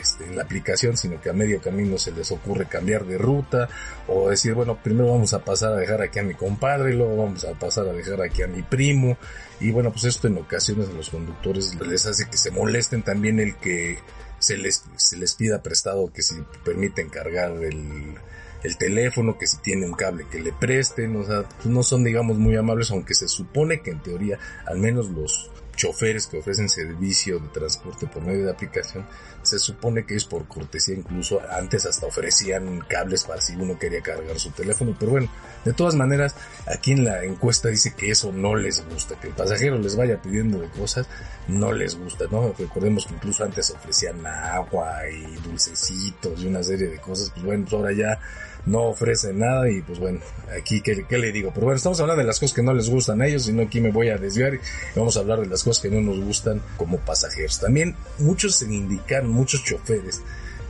este, 0.00 0.24
en 0.24 0.34
la 0.34 0.42
aplicación, 0.42 0.96
sino 0.96 1.20
que 1.20 1.30
a 1.30 1.32
medio 1.32 1.62
camino 1.62 1.96
se 1.96 2.10
les 2.10 2.32
ocurre 2.32 2.66
cambiar 2.66 3.06
de 3.06 3.18
ruta 3.18 3.68
o 4.08 4.30
decir, 4.30 4.54
bueno, 4.54 4.76
primero 4.82 5.12
vamos 5.12 5.32
a 5.32 5.44
pasar 5.44 5.74
a 5.74 5.76
dejar 5.76 6.02
aquí 6.02 6.18
a 6.18 6.24
mi 6.24 6.34
compadre, 6.34 6.92
y 6.92 6.96
luego 6.96 7.16
vamos 7.16 7.44
a 7.44 7.52
pasar 7.52 7.86
a 7.86 7.92
dejar 7.92 8.20
aquí 8.20 8.42
a 8.42 8.48
mi 8.48 8.62
primo. 8.62 9.16
Y 9.60 9.70
bueno, 9.70 9.92
pues 9.92 10.06
esto 10.06 10.26
en 10.26 10.38
ocasiones 10.38 10.88
a 10.88 10.92
los 10.92 11.08
conductores 11.08 11.72
les 11.86 12.04
hace 12.04 12.28
que 12.28 12.36
se 12.36 12.50
molesten 12.50 13.04
también 13.04 13.38
el 13.38 13.54
que 13.58 14.00
se 14.44 14.56
les, 14.58 14.84
se 14.96 15.16
les 15.16 15.34
pida 15.34 15.62
prestado 15.62 16.12
que 16.12 16.22
si 16.22 16.34
permiten 16.64 17.08
cargar 17.08 17.52
el, 17.62 18.14
el 18.62 18.76
teléfono, 18.76 19.38
que 19.38 19.46
si 19.46 19.58
tiene 19.58 19.86
un 19.86 19.94
cable 19.94 20.26
que 20.30 20.40
le 20.40 20.52
presten, 20.52 21.16
o 21.16 21.24
sea, 21.24 21.42
pues 21.42 21.66
no 21.66 21.82
son 21.82 22.04
digamos 22.04 22.36
muy 22.38 22.56
amables, 22.56 22.90
aunque 22.90 23.14
se 23.14 23.28
supone 23.28 23.80
que 23.80 23.90
en 23.90 24.02
teoría 24.02 24.38
al 24.66 24.78
menos 24.78 25.10
los 25.10 25.50
choferes 25.76 26.26
que 26.26 26.38
ofrecen 26.38 26.68
servicio 26.68 27.38
de 27.38 27.48
transporte 27.48 28.06
por 28.06 28.22
medio 28.22 28.44
de 28.44 28.50
aplicación, 28.50 29.06
se 29.42 29.58
supone 29.58 30.06
que 30.06 30.16
es 30.16 30.24
por 30.24 30.46
cortesía, 30.48 30.94
incluso 30.94 31.40
antes 31.50 31.86
hasta 31.86 32.06
ofrecían 32.06 32.80
cables 32.80 33.24
para 33.24 33.40
si 33.40 33.54
uno 33.56 33.78
quería 33.78 34.00
cargar 34.00 34.38
su 34.38 34.50
teléfono, 34.50 34.96
pero 34.98 35.12
bueno, 35.12 35.28
de 35.64 35.72
todas 35.72 35.94
maneras, 35.94 36.34
aquí 36.66 36.92
en 36.92 37.04
la 37.04 37.24
encuesta 37.24 37.68
dice 37.68 37.94
que 37.94 38.10
eso 38.10 38.32
no 38.32 38.54
les 38.54 38.84
gusta, 38.88 39.18
que 39.20 39.28
el 39.28 39.34
pasajero 39.34 39.78
les 39.78 39.96
vaya 39.96 40.20
pidiendo 40.20 40.58
de 40.58 40.68
cosas, 40.68 41.06
no 41.48 41.72
les 41.72 41.96
gusta, 41.98 42.24
¿no? 42.30 42.54
Recordemos 42.58 43.06
que 43.06 43.14
incluso 43.14 43.44
antes 43.44 43.70
ofrecían 43.70 44.26
agua 44.26 45.08
y 45.08 45.36
dulcecitos 45.36 46.40
y 46.42 46.46
una 46.46 46.62
serie 46.62 46.88
de 46.88 46.98
cosas, 46.98 47.30
pues 47.30 47.44
bueno, 47.44 47.64
pues 47.64 47.74
ahora 47.74 47.92
ya 47.92 48.18
no 48.66 48.84
ofrecen 48.84 49.38
nada 49.38 49.70
y 49.70 49.82
pues 49.82 49.98
bueno, 49.98 50.20
aquí 50.56 50.80
¿qué, 50.80 51.04
qué 51.08 51.18
le 51.18 51.32
digo, 51.32 51.50
pero 51.54 51.66
bueno, 51.66 51.76
estamos 51.76 52.00
hablando 52.00 52.22
de 52.22 52.26
las 52.26 52.40
cosas 52.40 52.54
que 52.54 52.62
no 52.62 52.72
les 52.72 52.88
gustan 52.88 53.20
a 53.22 53.26
ellos, 53.26 53.44
sino 53.44 53.62
aquí 53.62 53.80
me 53.80 53.90
voy 53.90 54.08
a 54.08 54.16
desviar 54.16 54.54
y 54.54 54.60
vamos 54.96 55.16
a 55.16 55.20
hablar 55.20 55.40
de 55.40 55.46
las 55.46 55.62
cosas 55.62 55.82
que 55.82 55.90
no 55.90 56.00
nos 56.00 56.20
gustan 56.24 56.62
como 56.76 56.98
pasajeros. 56.98 57.60
También 57.60 57.96
muchos 58.18 58.56
se 58.56 58.66
indican, 58.66 59.28
muchos 59.28 59.64
choferes, 59.64 60.22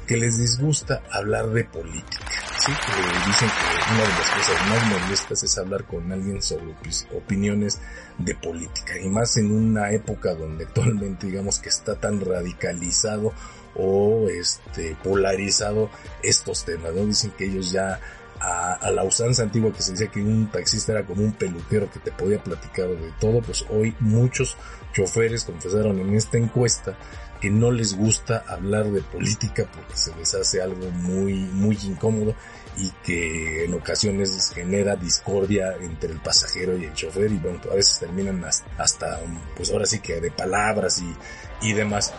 que 0.06 0.16
les 0.16 0.38
disgusta 0.38 1.02
hablar 1.10 1.48
de 1.50 1.64
política. 1.64 2.26
Sí, 2.58 2.72
que 2.72 3.28
dicen 3.28 3.48
que 3.48 3.92
una 3.92 4.02
de 4.02 4.08
las 4.08 4.30
cosas 4.30 4.68
más 4.68 5.02
molestas 5.02 5.42
es 5.42 5.58
hablar 5.58 5.84
con 5.84 6.10
alguien 6.12 6.42
sobre 6.42 6.74
opiniones 7.14 7.80
de 8.18 8.34
política. 8.34 8.98
Y 9.02 9.08
más 9.08 9.36
en 9.36 9.50
una 9.50 9.90
época 9.92 10.34
donde 10.34 10.64
actualmente 10.64 11.26
digamos 11.26 11.58
que 11.58 11.68
está 11.68 11.96
tan 11.96 12.20
radicalizado 12.20 13.32
o 13.76 14.28
este 14.28 14.96
polarizado 15.02 15.90
estos 16.22 16.64
temas, 16.64 16.94
¿no? 16.94 17.04
Dicen 17.04 17.32
que 17.32 17.46
ellos 17.46 17.72
ya 17.72 18.00
a, 18.40 18.90
la 18.90 19.04
usanza 19.04 19.42
antigua 19.42 19.72
que 19.72 19.82
se 19.82 19.92
decía 19.92 20.08
que 20.08 20.20
un 20.20 20.50
taxista 20.50 20.92
era 20.92 21.06
como 21.06 21.22
un 21.22 21.32
peluquero 21.32 21.90
que 21.90 22.00
te 22.00 22.12
podía 22.12 22.42
platicar 22.42 22.88
de 22.88 23.12
todo, 23.20 23.40
pues 23.40 23.64
hoy 23.70 23.94
muchos 24.00 24.56
choferes 24.92 25.44
confesaron 25.44 25.98
en 25.98 26.14
esta 26.14 26.38
encuesta 26.38 26.96
que 27.40 27.50
no 27.50 27.70
les 27.70 27.96
gusta 27.96 28.44
hablar 28.46 28.90
de 28.90 29.02
política 29.02 29.66
porque 29.70 29.96
se 29.96 30.14
les 30.16 30.34
hace 30.34 30.62
algo 30.62 30.90
muy, 30.90 31.34
muy 31.34 31.78
incómodo 31.82 32.34
y 32.76 32.90
que 33.04 33.64
en 33.64 33.74
ocasiones 33.74 34.52
genera 34.54 34.96
discordia 34.96 35.76
entre 35.80 36.10
el 36.12 36.20
pasajero 36.20 36.76
y 36.76 36.84
el 36.84 36.94
chofer 36.94 37.30
y 37.30 37.38
bueno, 37.38 37.60
a 37.70 37.74
veces 37.74 37.98
terminan 38.00 38.44
hasta, 38.78 39.20
pues 39.56 39.70
ahora 39.70 39.86
sí 39.86 40.00
que 40.00 40.20
de 40.20 40.30
palabras 40.30 41.02
y, 41.02 41.68
y 41.68 41.72
demás. 41.72 42.12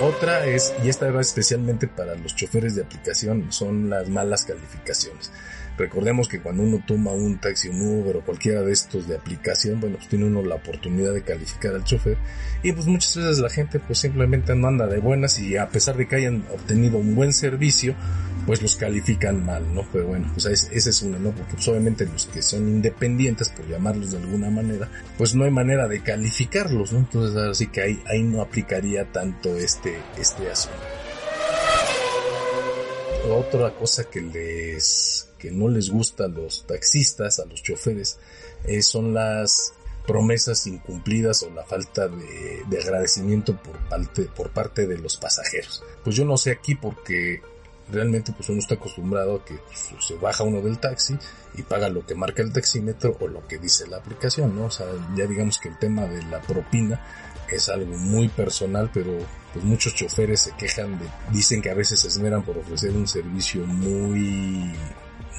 Otra 0.00 0.46
es, 0.46 0.72
y 0.82 0.88
esta 0.88 1.10
va 1.10 1.20
especialmente 1.20 1.86
para 1.86 2.14
los 2.14 2.34
choferes 2.34 2.74
de 2.74 2.82
aplicación, 2.82 3.52
son 3.52 3.90
las 3.90 4.08
malas 4.08 4.46
calificaciones. 4.46 5.30
Recordemos 5.78 6.28
que 6.28 6.40
cuando 6.40 6.62
uno 6.62 6.82
toma 6.86 7.12
un 7.12 7.38
taxi, 7.38 7.68
un 7.68 7.80
Uber 7.80 8.18
o 8.18 8.20
cualquiera 8.20 8.60
de 8.62 8.72
estos 8.72 9.08
de 9.08 9.16
aplicación, 9.16 9.80
bueno, 9.80 9.96
pues 9.96 10.08
tiene 10.08 10.26
uno 10.26 10.42
la 10.42 10.56
oportunidad 10.56 11.14
de 11.14 11.22
calificar 11.22 11.74
al 11.74 11.84
chofer 11.84 12.18
y 12.62 12.72
pues 12.72 12.86
muchas 12.86 13.16
veces 13.16 13.38
la 13.38 13.48
gente 13.48 13.80
pues 13.80 13.98
simplemente 13.98 14.54
no 14.54 14.68
anda 14.68 14.86
de 14.86 14.98
buenas 14.98 15.38
y 15.38 15.56
a 15.56 15.68
pesar 15.68 15.96
de 15.96 16.06
que 16.06 16.16
hayan 16.16 16.44
obtenido 16.52 16.98
un 16.98 17.14
buen 17.14 17.32
servicio, 17.32 17.94
pues 18.46 18.62
los 18.62 18.76
califican 18.76 19.44
mal, 19.44 19.74
¿no? 19.74 19.86
Pero 19.92 20.08
bueno, 20.08 20.30
pues 20.34 20.46
esa 20.46 20.90
es 20.90 21.02
una, 21.02 21.18
¿no? 21.18 21.30
Porque 21.30 21.54
pues 21.54 21.68
obviamente 21.68 22.06
los 22.06 22.26
que 22.26 22.42
son 22.42 22.68
independientes, 22.68 23.48
por 23.48 23.66
llamarlos 23.66 24.12
de 24.12 24.18
alguna 24.18 24.50
manera, 24.50 24.88
pues 25.16 25.34
no 25.34 25.44
hay 25.44 25.50
manera 25.50 25.88
de 25.88 26.02
calificarlos, 26.02 26.92
¿no? 26.92 26.98
Entonces 27.00 27.36
así 27.36 27.68
que 27.68 27.82
ahí, 27.82 28.02
ahí 28.06 28.22
no 28.22 28.42
aplicaría 28.42 29.10
tanto 29.10 29.56
este, 29.56 29.96
este 30.18 30.50
asunto. 30.50 30.78
Otra 33.30 33.74
cosa 33.74 34.04
que 34.04 34.20
les, 34.20 35.29
que 35.40 35.50
no 35.50 35.68
les 35.68 35.90
gusta 35.90 36.24
a 36.24 36.28
los 36.28 36.66
taxistas, 36.66 37.40
a 37.40 37.46
los 37.46 37.62
choferes, 37.62 38.18
eh, 38.64 38.82
son 38.82 39.14
las 39.14 39.72
promesas 40.06 40.66
incumplidas 40.66 41.42
o 41.42 41.50
la 41.50 41.64
falta 41.64 42.08
de, 42.08 42.62
de 42.68 42.78
agradecimiento 42.78 43.56
por 43.56 43.76
parte, 43.88 44.22
por 44.24 44.50
parte 44.50 44.86
de 44.86 44.98
los 44.98 45.16
pasajeros. 45.16 45.82
Pues 46.04 46.16
yo 46.16 46.24
no 46.24 46.36
sé 46.36 46.50
aquí 46.50 46.74
porque 46.74 47.40
realmente 47.90 48.32
pues 48.32 48.48
uno 48.48 48.58
está 48.58 48.74
acostumbrado 48.74 49.36
a 49.36 49.44
que 49.44 49.54
pues, 49.54 50.04
se 50.04 50.14
baja 50.14 50.44
uno 50.44 50.60
del 50.60 50.78
taxi 50.78 51.16
y 51.54 51.62
paga 51.62 51.88
lo 51.88 52.06
que 52.06 52.14
marca 52.14 52.42
el 52.42 52.52
taxímetro 52.52 53.16
o 53.20 53.28
lo 53.28 53.46
que 53.46 53.58
dice 53.58 53.86
la 53.86 53.98
aplicación, 53.98 54.56
¿no? 54.56 54.66
O 54.66 54.70
sea, 54.70 54.86
ya 55.16 55.26
digamos 55.26 55.58
que 55.58 55.68
el 55.68 55.78
tema 55.78 56.06
de 56.06 56.22
la 56.24 56.40
propina 56.40 57.00
es 57.50 57.68
algo 57.68 57.96
muy 57.96 58.28
personal, 58.28 58.90
pero 58.92 59.18
pues 59.52 59.64
muchos 59.64 59.94
choferes 59.94 60.40
se 60.42 60.52
quejan 60.52 60.98
de, 60.98 61.06
dicen 61.32 61.60
que 61.60 61.70
a 61.70 61.74
veces 61.74 62.00
se 62.00 62.08
esmeran 62.08 62.44
por 62.44 62.58
ofrecer 62.58 62.92
un 62.92 63.08
servicio 63.08 63.64
muy, 63.66 64.72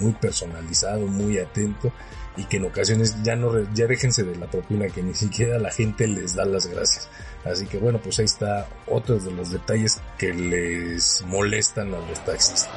muy 0.01 0.13
personalizado, 0.13 1.07
muy 1.07 1.37
atento 1.37 1.91
y 2.37 2.45
que 2.45 2.57
en 2.57 2.65
ocasiones 2.65 3.15
ya 3.23 3.35
no, 3.35 3.51
ya 3.73 3.87
déjense 3.87 4.23
de 4.23 4.35
la 4.35 4.49
propina 4.49 4.87
que 4.87 5.03
ni 5.03 5.13
siquiera 5.13 5.59
la 5.59 5.71
gente 5.71 6.07
les 6.07 6.35
da 6.35 6.45
las 6.45 6.67
gracias. 6.67 7.09
Así 7.43 7.65
que 7.65 7.77
bueno, 7.77 7.99
pues 8.01 8.19
ahí 8.19 8.25
está 8.25 8.67
otro 8.87 9.19
de 9.19 9.31
los 9.31 9.51
detalles 9.51 10.01
que 10.17 10.33
les 10.33 11.23
molestan 11.27 11.93
a 11.93 11.99
los 11.99 12.23
taxistas. 12.25 12.69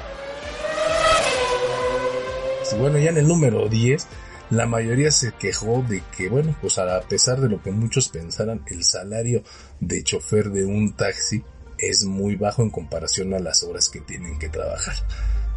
Bueno, 2.78 2.98
ya 2.98 3.10
en 3.10 3.18
el 3.18 3.28
número 3.28 3.68
10, 3.68 4.06
la 4.50 4.66
mayoría 4.66 5.10
se 5.10 5.32
quejó 5.32 5.84
de 5.88 6.02
que, 6.16 6.28
bueno, 6.28 6.56
pues 6.60 6.78
a 6.78 7.00
pesar 7.02 7.40
de 7.40 7.48
lo 7.48 7.62
que 7.62 7.70
muchos 7.70 8.08
pensaran, 8.08 8.64
el 8.66 8.84
salario 8.84 9.44
de 9.80 10.02
chofer 10.02 10.50
de 10.50 10.64
un 10.64 10.94
taxi 10.94 11.44
es 11.78 12.04
muy 12.04 12.36
bajo 12.36 12.62
en 12.62 12.70
comparación 12.70 13.32
a 13.34 13.38
las 13.38 13.62
horas 13.62 13.88
que 13.88 14.00
tienen 14.00 14.38
que 14.38 14.48
trabajar. 14.48 14.96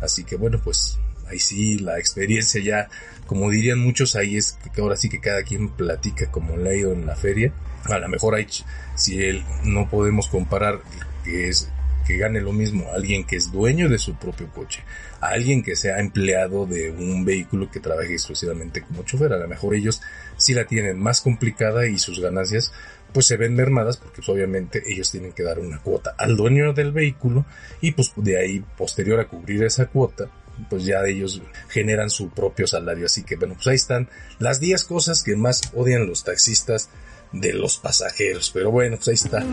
Así 0.02 0.24
que 0.24 0.36
bueno, 0.36 0.60
pues 0.64 1.00
ahí 1.30 1.40
sí 1.40 1.80
la 1.80 2.00
experiencia 2.00 2.62
ya, 2.62 2.90
como 3.26 3.50
dirían 3.50 3.80
muchos, 3.80 4.16
ahí 4.16 4.38
es 4.38 4.58
que 4.74 4.82
ahora 4.82 4.96
sí 4.96 5.10
que 5.10 5.20
cada 5.20 5.44
quien 5.44 5.70
platica 5.70 6.32
como 6.32 6.58
le 6.58 6.70
ha 6.70 6.76
ido 6.76 6.94
en 6.94 7.06
la 7.06 7.16
feria. 7.16 7.52
A 7.86 8.00
lo 8.00 8.10
mejor 8.10 8.36
hay, 8.36 8.48
si 8.96 9.22
él 9.22 9.44
no 9.64 9.90
podemos 9.90 10.28
comparar 10.28 10.80
que 11.24 11.50
es 11.50 11.70
que 12.08 12.18
gane 12.18 12.40
lo 12.40 12.54
mismo 12.54 12.90
alguien 12.94 13.26
que 13.26 13.36
es 13.36 13.52
dueño 13.52 13.90
de 13.90 14.00
su 14.00 14.16
propio 14.16 14.48
coche, 14.48 14.82
a 15.20 15.28
alguien 15.28 15.62
que 15.62 15.76
sea 15.76 16.00
empleado 16.00 16.66
de 16.66 16.90
un 16.90 17.26
vehículo 17.26 17.70
que 17.70 17.82
trabaje 17.82 18.14
exclusivamente 18.14 18.82
como 18.82 19.04
chofer. 19.04 19.34
A 19.34 19.38
lo 19.38 19.48
mejor 19.48 19.76
ellos 19.76 20.02
sí 20.38 20.54
la 20.54 20.66
tienen 20.66 20.98
más 20.98 21.20
complicada 21.20 21.86
y 21.86 22.00
sus 22.00 22.22
ganancias 22.22 22.72
pues 23.14 23.26
se 23.26 23.38
ven 23.38 23.56
mermadas 23.56 23.98
porque 23.98 24.18
pues, 24.18 24.30
obviamente 24.30 24.84
ellos 24.86 25.12
tienen 25.12 25.34
que 25.34 25.44
dar 25.44 25.60
una 25.60 25.80
cuota 25.80 26.16
al 26.18 26.38
dueño 26.38 26.74
del 26.74 26.92
vehículo 26.92 27.46
y 27.82 27.92
pues 27.92 28.14
de 28.16 28.38
ahí 28.38 28.64
posterior 28.78 29.20
a 29.20 29.28
cubrir 29.28 29.64
esa 29.64 29.88
cuota 29.88 30.30
pues 30.70 30.86
ya 30.86 31.06
ellos 31.06 31.42
generan 31.70 32.10
su 32.10 32.30
propio 32.30 32.68
salario. 32.68 33.06
Así 33.06 33.24
que 33.24 33.36
bueno, 33.36 33.56
pues 33.56 33.68
ahí 33.68 33.76
están 33.76 34.10
las 34.40 34.60
10 34.60 34.84
cosas 34.86 35.24
que 35.24 35.36
más 35.36 35.62
odian 35.76 36.08
los 36.08 36.24
taxistas 36.24 36.90
de 37.32 37.54
los 37.54 37.78
pasajeros. 37.78 38.52
Pero 38.54 38.72
bueno, 38.72 38.98
pues 38.98 39.08
ahí 39.10 39.14
está. 39.14 39.44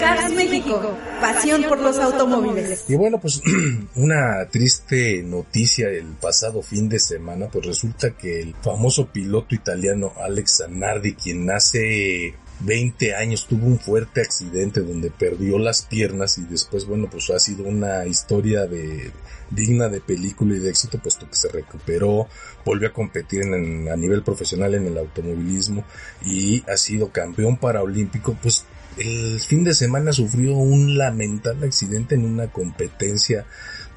Cars 0.00 0.32
México, 0.32 0.96
pasión 1.20 1.62
por 1.64 1.80
los 1.80 1.98
automóviles. 1.98 2.84
Y 2.88 2.96
bueno, 2.96 3.20
pues 3.20 3.40
una 3.94 4.48
triste 4.50 5.22
noticia 5.22 5.88
el 5.88 6.06
pasado 6.20 6.62
fin 6.62 6.88
de 6.88 6.98
semana, 6.98 7.48
pues 7.48 7.66
resulta 7.66 8.10
que 8.16 8.40
el 8.40 8.54
famoso 8.60 9.06
piloto 9.06 9.54
italiano 9.54 10.12
Alex 10.20 10.58
Zanardi, 10.58 11.14
quien 11.14 11.50
hace 11.50 12.34
20 12.60 13.14
años 13.14 13.46
tuvo 13.46 13.66
un 13.66 13.78
fuerte 13.78 14.20
accidente 14.20 14.80
donde 14.80 15.10
perdió 15.10 15.58
las 15.58 15.82
piernas 15.82 16.38
y 16.38 16.44
después, 16.44 16.86
bueno, 16.86 17.08
pues 17.10 17.30
ha 17.30 17.38
sido 17.38 17.64
una 17.64 18.06
historia 18.06 18.66
de 18.66 19.10
digna 19.50 19.88
de 19.88 20.00
película 20.00 20.56
y 20.56 20.60
de 20.60 20.70
éxito, 20.70 20.98
puesto 20.98 21.28
que 21.28 21.36
se 21.36 21.48
recuperó, 21.48 22.28
volvió 22.64 22.88
a 22.88 22.92
competir 22.92 23.42
en, 23.42 23.88
a 23.88 23.96
nivel 23.96 24.22
profesional 24.22 24.74
en 24.74 24.86
el 24.86 24.98
automovilismo 24.98 25.84
y 26.24 26.62
ha 26.68 26.76
sido 26.76 27.10
campeón 27.10 27.56
paraolímpico, 27.56 28.36
pues 28.42 28.64
el 28.96 29.40
fin 29.40 29.64
de 29.64 29.74
semana 29.74 30.12
sufrió 30.12 30.56
un 30.56 30.96
lamentable 30.96 31.66
accidente 31.66 32.14
en 32.14 32.24
una 32.24 32.46
competencia 32.48 33.44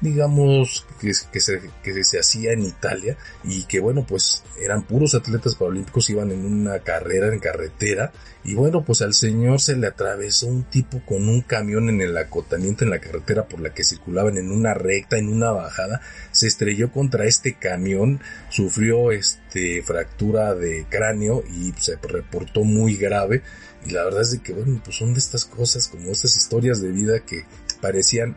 digamos, 0.00 0.86
que, 1.00 1.12
se, 1.12 1.70
que 1.82 2.04
se 2.04 2.18
hacía 2.18 2.52
en 2.52 2.62
Italia 2.62 3.16
y 3.44 3.64
que 3.64 3.80
bueno, 3.80 4.04
pues 4.06 4.42
eran 4.60 4.82
puros 4.82 5.14
atletas 5.14 5.54
paralímpicos, 5.54 6.10
iban 6.10 6.30
en 6.30 6.44
una 6.44 6.80
carrera 6.80 7.32
en 7.32 7.40
carretera 7.40 8.12
y 8.44 8.54
bueno, 8.54 8.84
pues 8.84 9.02
al 9.02 9.14
señor 9.14 9.60
se 9.60 9.76
le 9.76 9.88
atravesó 9.88 10.46
un 10.46 10.64
tipo 10.64 11.02
con 11.04 11.28
un 11.28 11.42
camión 11.42 11.88
en 11.88 12.00
el 12.00 12.16
acotamiento 12.16 12.84
en 12.84 12.90
la 12.90 13.00
carretera 13.00 13.46
por 13.46 13.60
la 13.60 13.74
que 13.74 13.84
circulaban 13.84 14.38
en 14.38 14.52
una 14.52 14.74
recta, 14.74 15.18
en 15.18 15.28
una 15.28 15.50
bajada, 15.50 16.00
se 16.30 16.46
estrelló 16.46 16.92
contra 16.92 17.26
este 17.26 17.54
camión, 17.54 18.20
sufrió 18.50 19.10
este 19.10 19.82
fractura 19.82 20.54
de 20.54 20.86
cráneo 20.88 21.42
y 21.46 21.72
se 21.78 21.96
reportó 21.96 22.64
muy 22.64 22.96
grave 22.96 23.42
y 23.86 23.90
la 23.90 24.04
verdad 24.04 24.22
es 24.22 24.30
de 24.32 24.38
que 24.40 24.52
bueno, 24.52 24.80
pues 24.84 24.96
son 24.96 25.14
de 25.14 25.18
estas 25.18 25.44
cosas 25.44 25.88
como 25.88 26.10
estas 26.10 26.36
historias 26.36 26.80
de 26.80 26.90
vida 26.90 27.20
que 27.20 27.44
parecían 27.80 28.36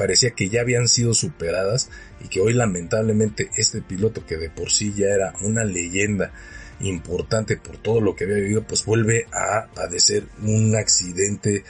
parecía 0.00 0.30
que 0.30 0.48
ya 0.48 0.62
habían 0.62 0.88
sido 0.88 1.12
superadas 1.12 1.90
y 2.24 2.28
que 2.28 2.40
hoy 2.40 2.54
lamentablemente 2.54 3.50
este 3.58 3.82
piloto 3.82 4.24
que 4.24 4.38
de 4.38 4.48
por 4.48 4.70
sí 4.70 4.94
ya 4.96 5.08
era 5.08 5.34
una 5.42 5.62
leyenda 5.62 6.32
importante 6.80 7.58
por 7.58 7.76
todo 7.76 8.00
lo 8.00 8.16
que 8.16 8.24
había 8.24 8.36
vivido 8.36 8.62
pues 8.66 8.86
vuelve 8.86 9.26
a 9.30 9.66
padecer 9.74 10.24
un 10.42 10.74
accidente 10.74 11.64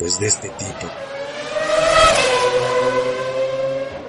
pues 0.00 0.18
de 0.18 0.26
este 0.26 0.48
tipo. 0.48 0.90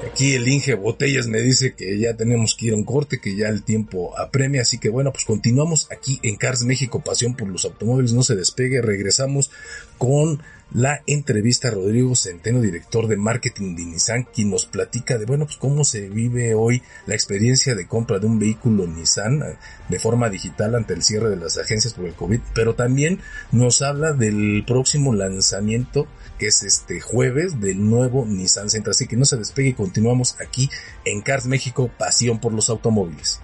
Aquí 0.09 0.33
el 0.33 0.47
Inge 0.47 0.73
Botellas 0.73 1.27
me 1.27 1.39
dice 1.41 1.75
que 1.75 1.99
ya 1.99 2.15
tenemos 2.15 2.55
que 2.55 2.65
ir 2.65 2.73
a 2.73 2.77
un 2.77 2.83
corte, 2.83 3.19
que 3.19 3.35
ya 3.35 3.49
el 3.49 3.61
tiempo 3.61 4.17
apremia, 4.17 4.63
así 4.63 4.79
que 4.79 4.89
bueno, 4.89 5.11
pues 5.11 5.25
continuamos 5.25 5.87
aquí 5.91 6.19
en 6.23 6.37
Cars 6.37 6.63
México, 6.63 7.03
pasión 7.03 7.35
por 7.35 7.47
los 7.47 7.65
automóviles, 7.65 8.13
no 8.13 8.23
se 8.23 8.35
despegue, 8.35 8.81
regresamos 8.81 9.51
con 9.97 10.41
la 10.71 11.01
entrevista 11.07 11.69
a 11.69 11.71
Rodrigo 11.71 12.15
Centeno, 12.15 12.59
director 12.59 13.07
de 13.07 13.15
marketing 13.15 13.75
de 13.75 13.85
Nissan, 13.85 14.23
quien 14.23 14.49
nos 14.49 14.65
platica 14.65 15.17
de, 15.17 15.25
bueno, 15.25 15.45
pues 15.45 15.57
cómo 15.57 15.85
se 15.85 16.09
vive 16.09 16.55
hoy 16.55 16.83
la 17.05 17.15
experiencia 17.15 17.73
de 17.73 17.87
compra 17.87 18.19
de 18.19 18.27
un 18.27 18.37
vehículo 18.37 18.85
Nissan 18.85 19.41
eh, 19.41 19.57
de 19.87 19.99
forma 19.99 20.29
digital 20.29 20.75
ante 20.75 20.93
el 20.93 21.03
cierre 21.03 21.29
de 21.29 21.37
las 21.37 21.57
agencias 21.57 21.93
por 21.93 22.05
el 22.05 22.13
COVID, 22.13 22.39
pero 22.53 22.75
también 22.75 23.21
nos 23.51 23.81
habla 23.81 24.11
del 24.11 24.63
próximo 24.67 25.13
lanzamiento 25.13 26.07
que 26.37 26.47
es 26.47 26.61
este 26.63 26.99
jueves 26.99 27.59
del 27.61 27.89
nuevo 27.89 28.25
Nissan 28.25 28.69
Sentra. 28.69 28.91
Así 28.91 29.07
que 29.07 29.15
no 29.15 29.25
se 29.25 29.37
despegue 29.37 29.73
continuamos 29.73 30.35
aquí 30.39 30.69
en 31.05 31.21
Cars 31.21 31.45
México, 31.45 31.89
pasión 31.97 32.39
por 32.39 32.51
los 32.51 32.69
automóviles. 32.69 33.39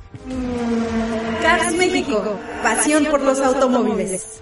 Cars 1.42 1.74
México, 1.76 2.38
pasión 2.62 3.06
por 3.06 3.22
los 3.22 3.40
automóviles. 3.40 4.42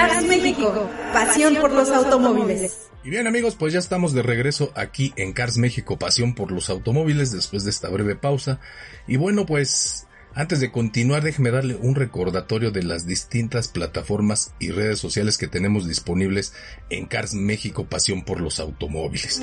Cars 0.00 0.24
México, 0.24 0.90
pasión 1.12 1.56
por 1.56 1.72
los 1.72 1.90
automóviles. 1.90 2.88
Y 3.04 3.10
bien 3.10 3.26
amigos, 3.26 3.54
pues 3.54 3.74
ya 3.74 3.78
estamos 3.78 4.14
de 4.14 4.22
regreso 4.22 4.72
aquí 4.74 5.12
en 5.16 5.34
Cars 5.34 5.58
México, 5.58 5.98
pasión 5.98 6.34
por 6.34 6.52
los 6.52 6.70
automóviles 6.70 7.32
después 7.32 7.64
de 7.64 7.70
esta 7.70 7.90
breve 7.90 8.16
pausa. 8.16 8.60
Y 9.06 9.18
bueno, 9.18 9.44
pues 9.44 10.06
antes 10.34 10.60
de 10.60 10.70
continuar, 10.70 11.22
déjeme 11.22 11.50
darle 11.50 11.76
un 11.76 11.94
recordatorio 11.94 12.70
de 12.70 12.82
las 12.82 13.06
distintas 13.06 13.68
plataformas 13.68 14.54
y 14.58 14.70
redes 14.70 14.98
sociales 14.98 15.38
que 15.38 15.48
tenemos 15.48 15.88
disponibles 15.88 16.52
en 16.88 17.06
Cars 17.06 17.34
México, 17.34 17.86
Pasión 17.86 18.24
por 18.24 18.40
los 18.40 18.60
Automóviles. 18.60 19.42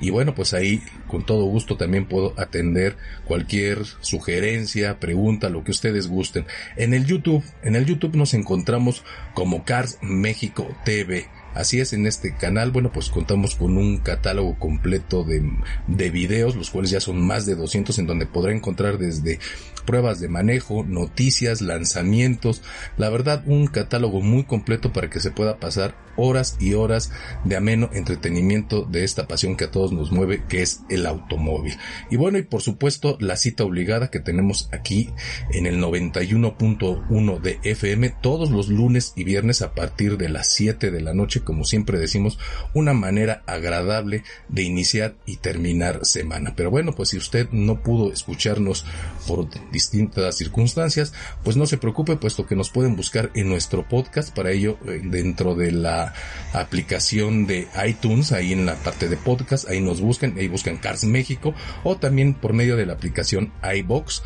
Y 0.00 0.10
bueno, 0.10 0.34
pues 0.34 0.52
ahí 0.52 0.82
con 1.06 1.24
todo 1.24 1.44
gusto 1.44 1.76
también 1.76 2.06
puedo 2.06 2.34
atender 2.36 2.96
cualquier 3.26 3.84
sugerencia, 4.00 4.98
pregunta, 4.98 5.48
lo 5.48 5.62
que 5.62 5.70
ustedes 5.70 6.08
gusten. 6.08 6.44
En 6.76 6.92
el 6.92 7.06
YouTube, 7.06 7.44
en 7.62 7.76
el 7.76 7.86
YouTube 7.86 8.16
nos 8.16 8.34
encontramos 8.34 9.04
como 9.34 9.64
Cars 9.64 9.98
México 10.02 10.66
TV. 10.84 11.28
Así 11.54 11.80
es, 11.80 11.92
en 11.92 12.06
este 12.06 12.34
canal, 12.34 12.70
bueno, 12.70 12.92
pues 12.92 13.10
contamos 13.10 13.56
con 13.56 13.76
un 13.76 13.98
catálogo 13.98 14.58
completo 14.58 15.24
de, 15.24 15.42
de 15.88 16.10
videos, 16.10 16.54
los 16.54 16.70
cuales 16.70 16.90
ya 16.90 17.00
son 17.00 17.20
más 17.20 17.44
de 17.46 17.56
200, 17.56 17.98
en 17.98 18.06
donde 18.06 18.26
podrá 18.26 18.52
encontrar 18.52 18.98
desde 18.98 19.40
pruebas 19.80 20.20
de 20.20 20.28
manejo, 20.28 20.84
noticias, 20.84 21.60
lanzamientos, 21.60 22.62
la 22.96 23.10
verdad 23.10 23.42
un 23.46 23.66
catálogo 23.66 24.20
muy 24.20 24.44
completo 24.44 24.92
para 24.92 25.10
que 25.10 25.20
se 25.20 25.30
pueda 25.30 25.58
pasar 25.58 25.94
horas 26.16 26.56
y 26.60 26.74
horas 26.74 27.10
de 27.44 27.56
ameno 27.56 27.90
entretenimiento 27.92 28.82
de 28.82 29.04
esta 29.04 29.26
pasión 29.26 29.56
que 29.56 29.64
a 29.64 29.70
todos 29.70 29.92
nos 29.92 30.12
mueve, 30.12 30.42
que 30.48 30.62
es 30.62 30.80
el 30.88 31.06
automóvil. 31.06 31.76
Y 32.10 32.16
bueno, 32.16 32.38
y 32.38 32.42
por 32.42 32.62
supuesto 32.62 33.16
la 33.20 33.36
cita 33.36 33.64
obligada 33.64 34.10
que 34.10 34.20
tenemos 34.20 34.68
aquí 34.72 35.10
en 35.52 35.66
el 35.66 35.80
91.1 35.80 37.40
de 37.40 37.58
FM 37.62 38.10
todos 38.20 38.50
los 38.50 38.68
lunes 38.68 39.12
y 39.16 39.24
viernes 39.24 39.62
a 39.62 39.74
partir 39.74 40.18
de 40.18 40.28
las 40.28 40.48
7 40.52 40.90
de 40.90 41.00
la 41.00 41.14
noche, 41.14 41.40
como 41.40 41.64
siempre 41.64 41.98
decimos, 41.98 42.38
una 42.74 42.92
manera 42.92 43.42
agradable 43.46 44.22
de 44.48 44.62
iniciar 44.62 45.16
y 45.26 45.36
terminar 45.36 46.04
semana. 46.04 46.54
Pero 46.56 46.70
bueno, 46.70 46.92
pues 46.92 47.10
si 47.10 47.16
usted 47.16 47.48
no 47.50 47.82
pudo 47.82 48.12
escucharnos 48.12 48.84
por 49.26 49.48
distintas 49.80 50.36
circunstancias, 50.36 51.14
pues 51.42 51.56
no 51.56 51.66
se 51.66 51.78
preocupe, 51.78 52.16
puesto 52.16 52.46
que 52.46 52.56
nos 52.56 52.70
pueden 52.70 52.96
buscar 52.96 53.30
en 53.34 53.48
nuestro 53.48 53.88
podcast, 53.88 54.34
para 54.34 54.50
ello 54.50 54.76
eh, 54.86 55.00
dentro 55.02 55.54
de 55.54 55.72
la 55.72 56.12
aplicación 56.52 57.46
de 57.46 57.66
iTunes, 57.86 58.32
ahí 58.32 58.52
en 58.52 58.66
la 58.66 58.74
parte 58.74 59.08
de 59.08 59.16
podcast, 59.16 59.68
ahí 59.68 59.80
nos 59.80 60.00
buscan, 60.00 60.34
ahí 60.36 60.48
buscan 60.48 60.76
Cars 60.76 61.04
México, 61.04 61.54
o 61.82 61.96
también 61.96 62.34
por 62.34 62.52
medio 62.52 62.76
de 62.76 62.86
la 62.86 62.92
aplicación 62.92 63.52
iBox 63.62 64.22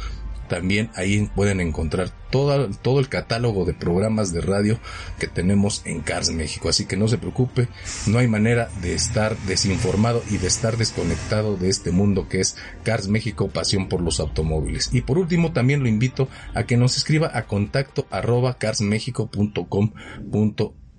también 0.49 0.91
ahí 0.95 1.29
pueden 1.35 1.61
encontrar 1.61 2.11
todo, 2.31 2.69
todo 2.83 3.01
el 3.01 3.09
catálogo 3.09 3.65
de 3.65 3.75
programas 3.75 4.33
de 4.33 4.41
radio 4.41 4.79
que 5.19 5.27
tenemos 5.27 5.83
en 5.85 6.01
Cars 6.01 6.31
México. 6.31 6.69
Así 6.69 6.87
que 6.87 6.97
no 6.97 7.09
se 7.09 7.19
preocupe, 7.19 7.69
no 8.07 8.19
hay 8.19 8.29
manera 8.29 8.69
de 8.83 8.95
estar 8.95 9.37
desinformado 9.47 10.23
y 10.31 10.39
de 10.39 10.49
estar 10.49 10.77
desconectado 10.77 11.57
de 11.57 11.69
este 11.69 11.91
mundo 11.91 12.29
que 12.29 12.41
es 12.41 12.57
Cars 12.83 13.09
México, 13.09 13.49
pasión 13.49 13.89
por 13.89 14.01
los 14.01 14.21
automóviles. 14.21 14.91
Y 14.93 15.03
por 15.03 15.19
último, 15.19 15.53
también 15.53 15.83
lo 15.83 15.89
invito 15.89 16.29
a 16.55 16.65
que 16.65 16.77
nos 16.77 16.97
escriba 16.97 17.31
a 17.35 17.47
contacto 17.47 18.07
arroba 18.11 18.57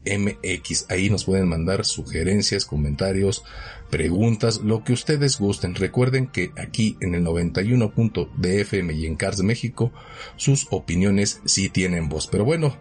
MX. 0.06 0.86
Ahí 0.90 1.10
nos 1.10 1.26
pueden 1.26 1.48
mandar 1.48 1.86
sugerencias, 1.86 2.66
comentarios, 2.66 3.44
preguntas, 3.90 4.62
lo 4.62 4.84
que 4.84 4.94
ustedes 4.94 5.38
gusten. 5.40 5.76
Recuerden 5.76 6.28
que 6.28 6.52
aquí 6.58 6.98
en 7.02 7.16
el 7.16 7.24
91. 7.24 7.94
de 8.38 8.62
FM 8.62 8.94
y 8.94 9.06
en 9.06 9.16
Cars 9.16 9.42
México, 9.42 9.92
sus 10.36 10.68
opiniones 10.72 11.42
sí 11.46 11.70
tienen 11.70 12.10
voz. 12.10 12.28
Pero 12.28 12.46
bueno, 12.46 12.76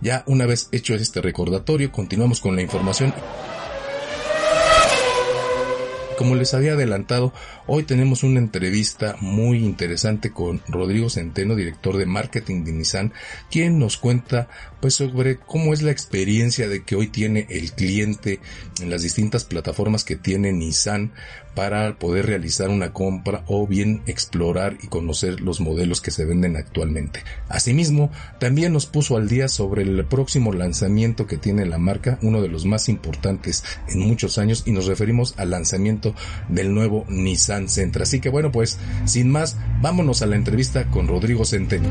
ya 0.00 0.24
una 0.26 0.46
vez 0.46 0.68
hecho 0.72 0.94
este 0.94 1.20
recordatorio, 1.20 1.92
continuamos 1.92 2.40
con 2.40 2.56
la 2.56 2.62
información. 2.62 3.12
Como 6.20 6.34
les 6.34 6.52
había 6.52 6.74
adelantado, 6.74 7.32
hoy 7.66 7.84
tenemos 7.84 8.24
una 8.24 8.40
entrevista 8.40 9.16
muy 9.22 9.64
interesante 9.64 10.30
con 10.30 10.60
Rodrigo 10.68 11.08
Centeno, 11.08 11.56
director 11.56 11.96
de 11.96 12.04
marketing 12.04 12.62
de 12.62 12.72
Nissan, 12.72 13.14
quien 13.50 13.78
nos 13.78 13.96
cuenta 13.96 14.46
pues 14.82 14.92
sobre 14.92 15.38
cómo 15.38 15.72
es 15.72 15.80
la 15.80 15.92
experiencia 15.92 16.68
de 16.68 16.82
que 16.82 16.94
hoy 16.94 17.06
tiene 17.06 17.46
el 17.48 17.72
cliente 17.72 18.40
en 18.82 18.90
las 18.90 19.00
distintas 19.00 19.44
plataformas 19.44 20.04
que 20.04 20.16
tiene 20.16 20.52
Nissan 20.52 21.12
para 21.54 21.98
poder 21.98 22.26
realizar 22.26 22.68
una 22.68 22.92
compra 22.92 23.42
o 23.46 23.66
bien 23.66 24.02
explorar 24.06 24.78
y 24.82 24.86
conocer 24.86 25.40
los 25.40 25.60
modelos 25.60 26.00
que 26.00 26.10
se 26.10 26.24
venden 26.24 26.56
actualmente. 26.56 27.22
Asimismo, 27.48 28.10
también 28.38 28.72
nos 28.72 28.86
puso 28.86 29.16
al 29.16 29.28
día 29.28 29.48
sobre 29.48 29.82
el 29.82 30.04
próximo 30.04 30.52
lanzamiento 30.52 31.26
que 31.26 31.38
tiene 31.38 31.66
la 31.66 31.78
marca, 31.78 32.18
uno 32.22 32.40
de 32.40 32.48
los 32.48 32.66
más 32.66 32.88
importantes 32.88 33.64
en 33.88 34.00
muchos 34.00 34.38
años 34.38 34.62
y 34.66 34.72
nos 34.72 34.86
referimos 34.86 35.34
al 35.38 35.50
lanzamiento 35.50 36.09
del 36.48 36.74
nuevo 36.74 37.04
Nissan 37.08 37.68
Sentra. 37.68 38.02
Así 38.04 38.20
que 38.20 38.28
bueno, 38.28 38.52
pues 38.52 38.78
sin 39.04 39.30
más, 39.30 39.56
vámonos 39.80 40.22
a 40.22 40.26
la 40.26 40.36
entrevista 40.36 40.86
con 40.86 41.08
Rodrigo 41.08 41.44
Centeno. 41.44 41.88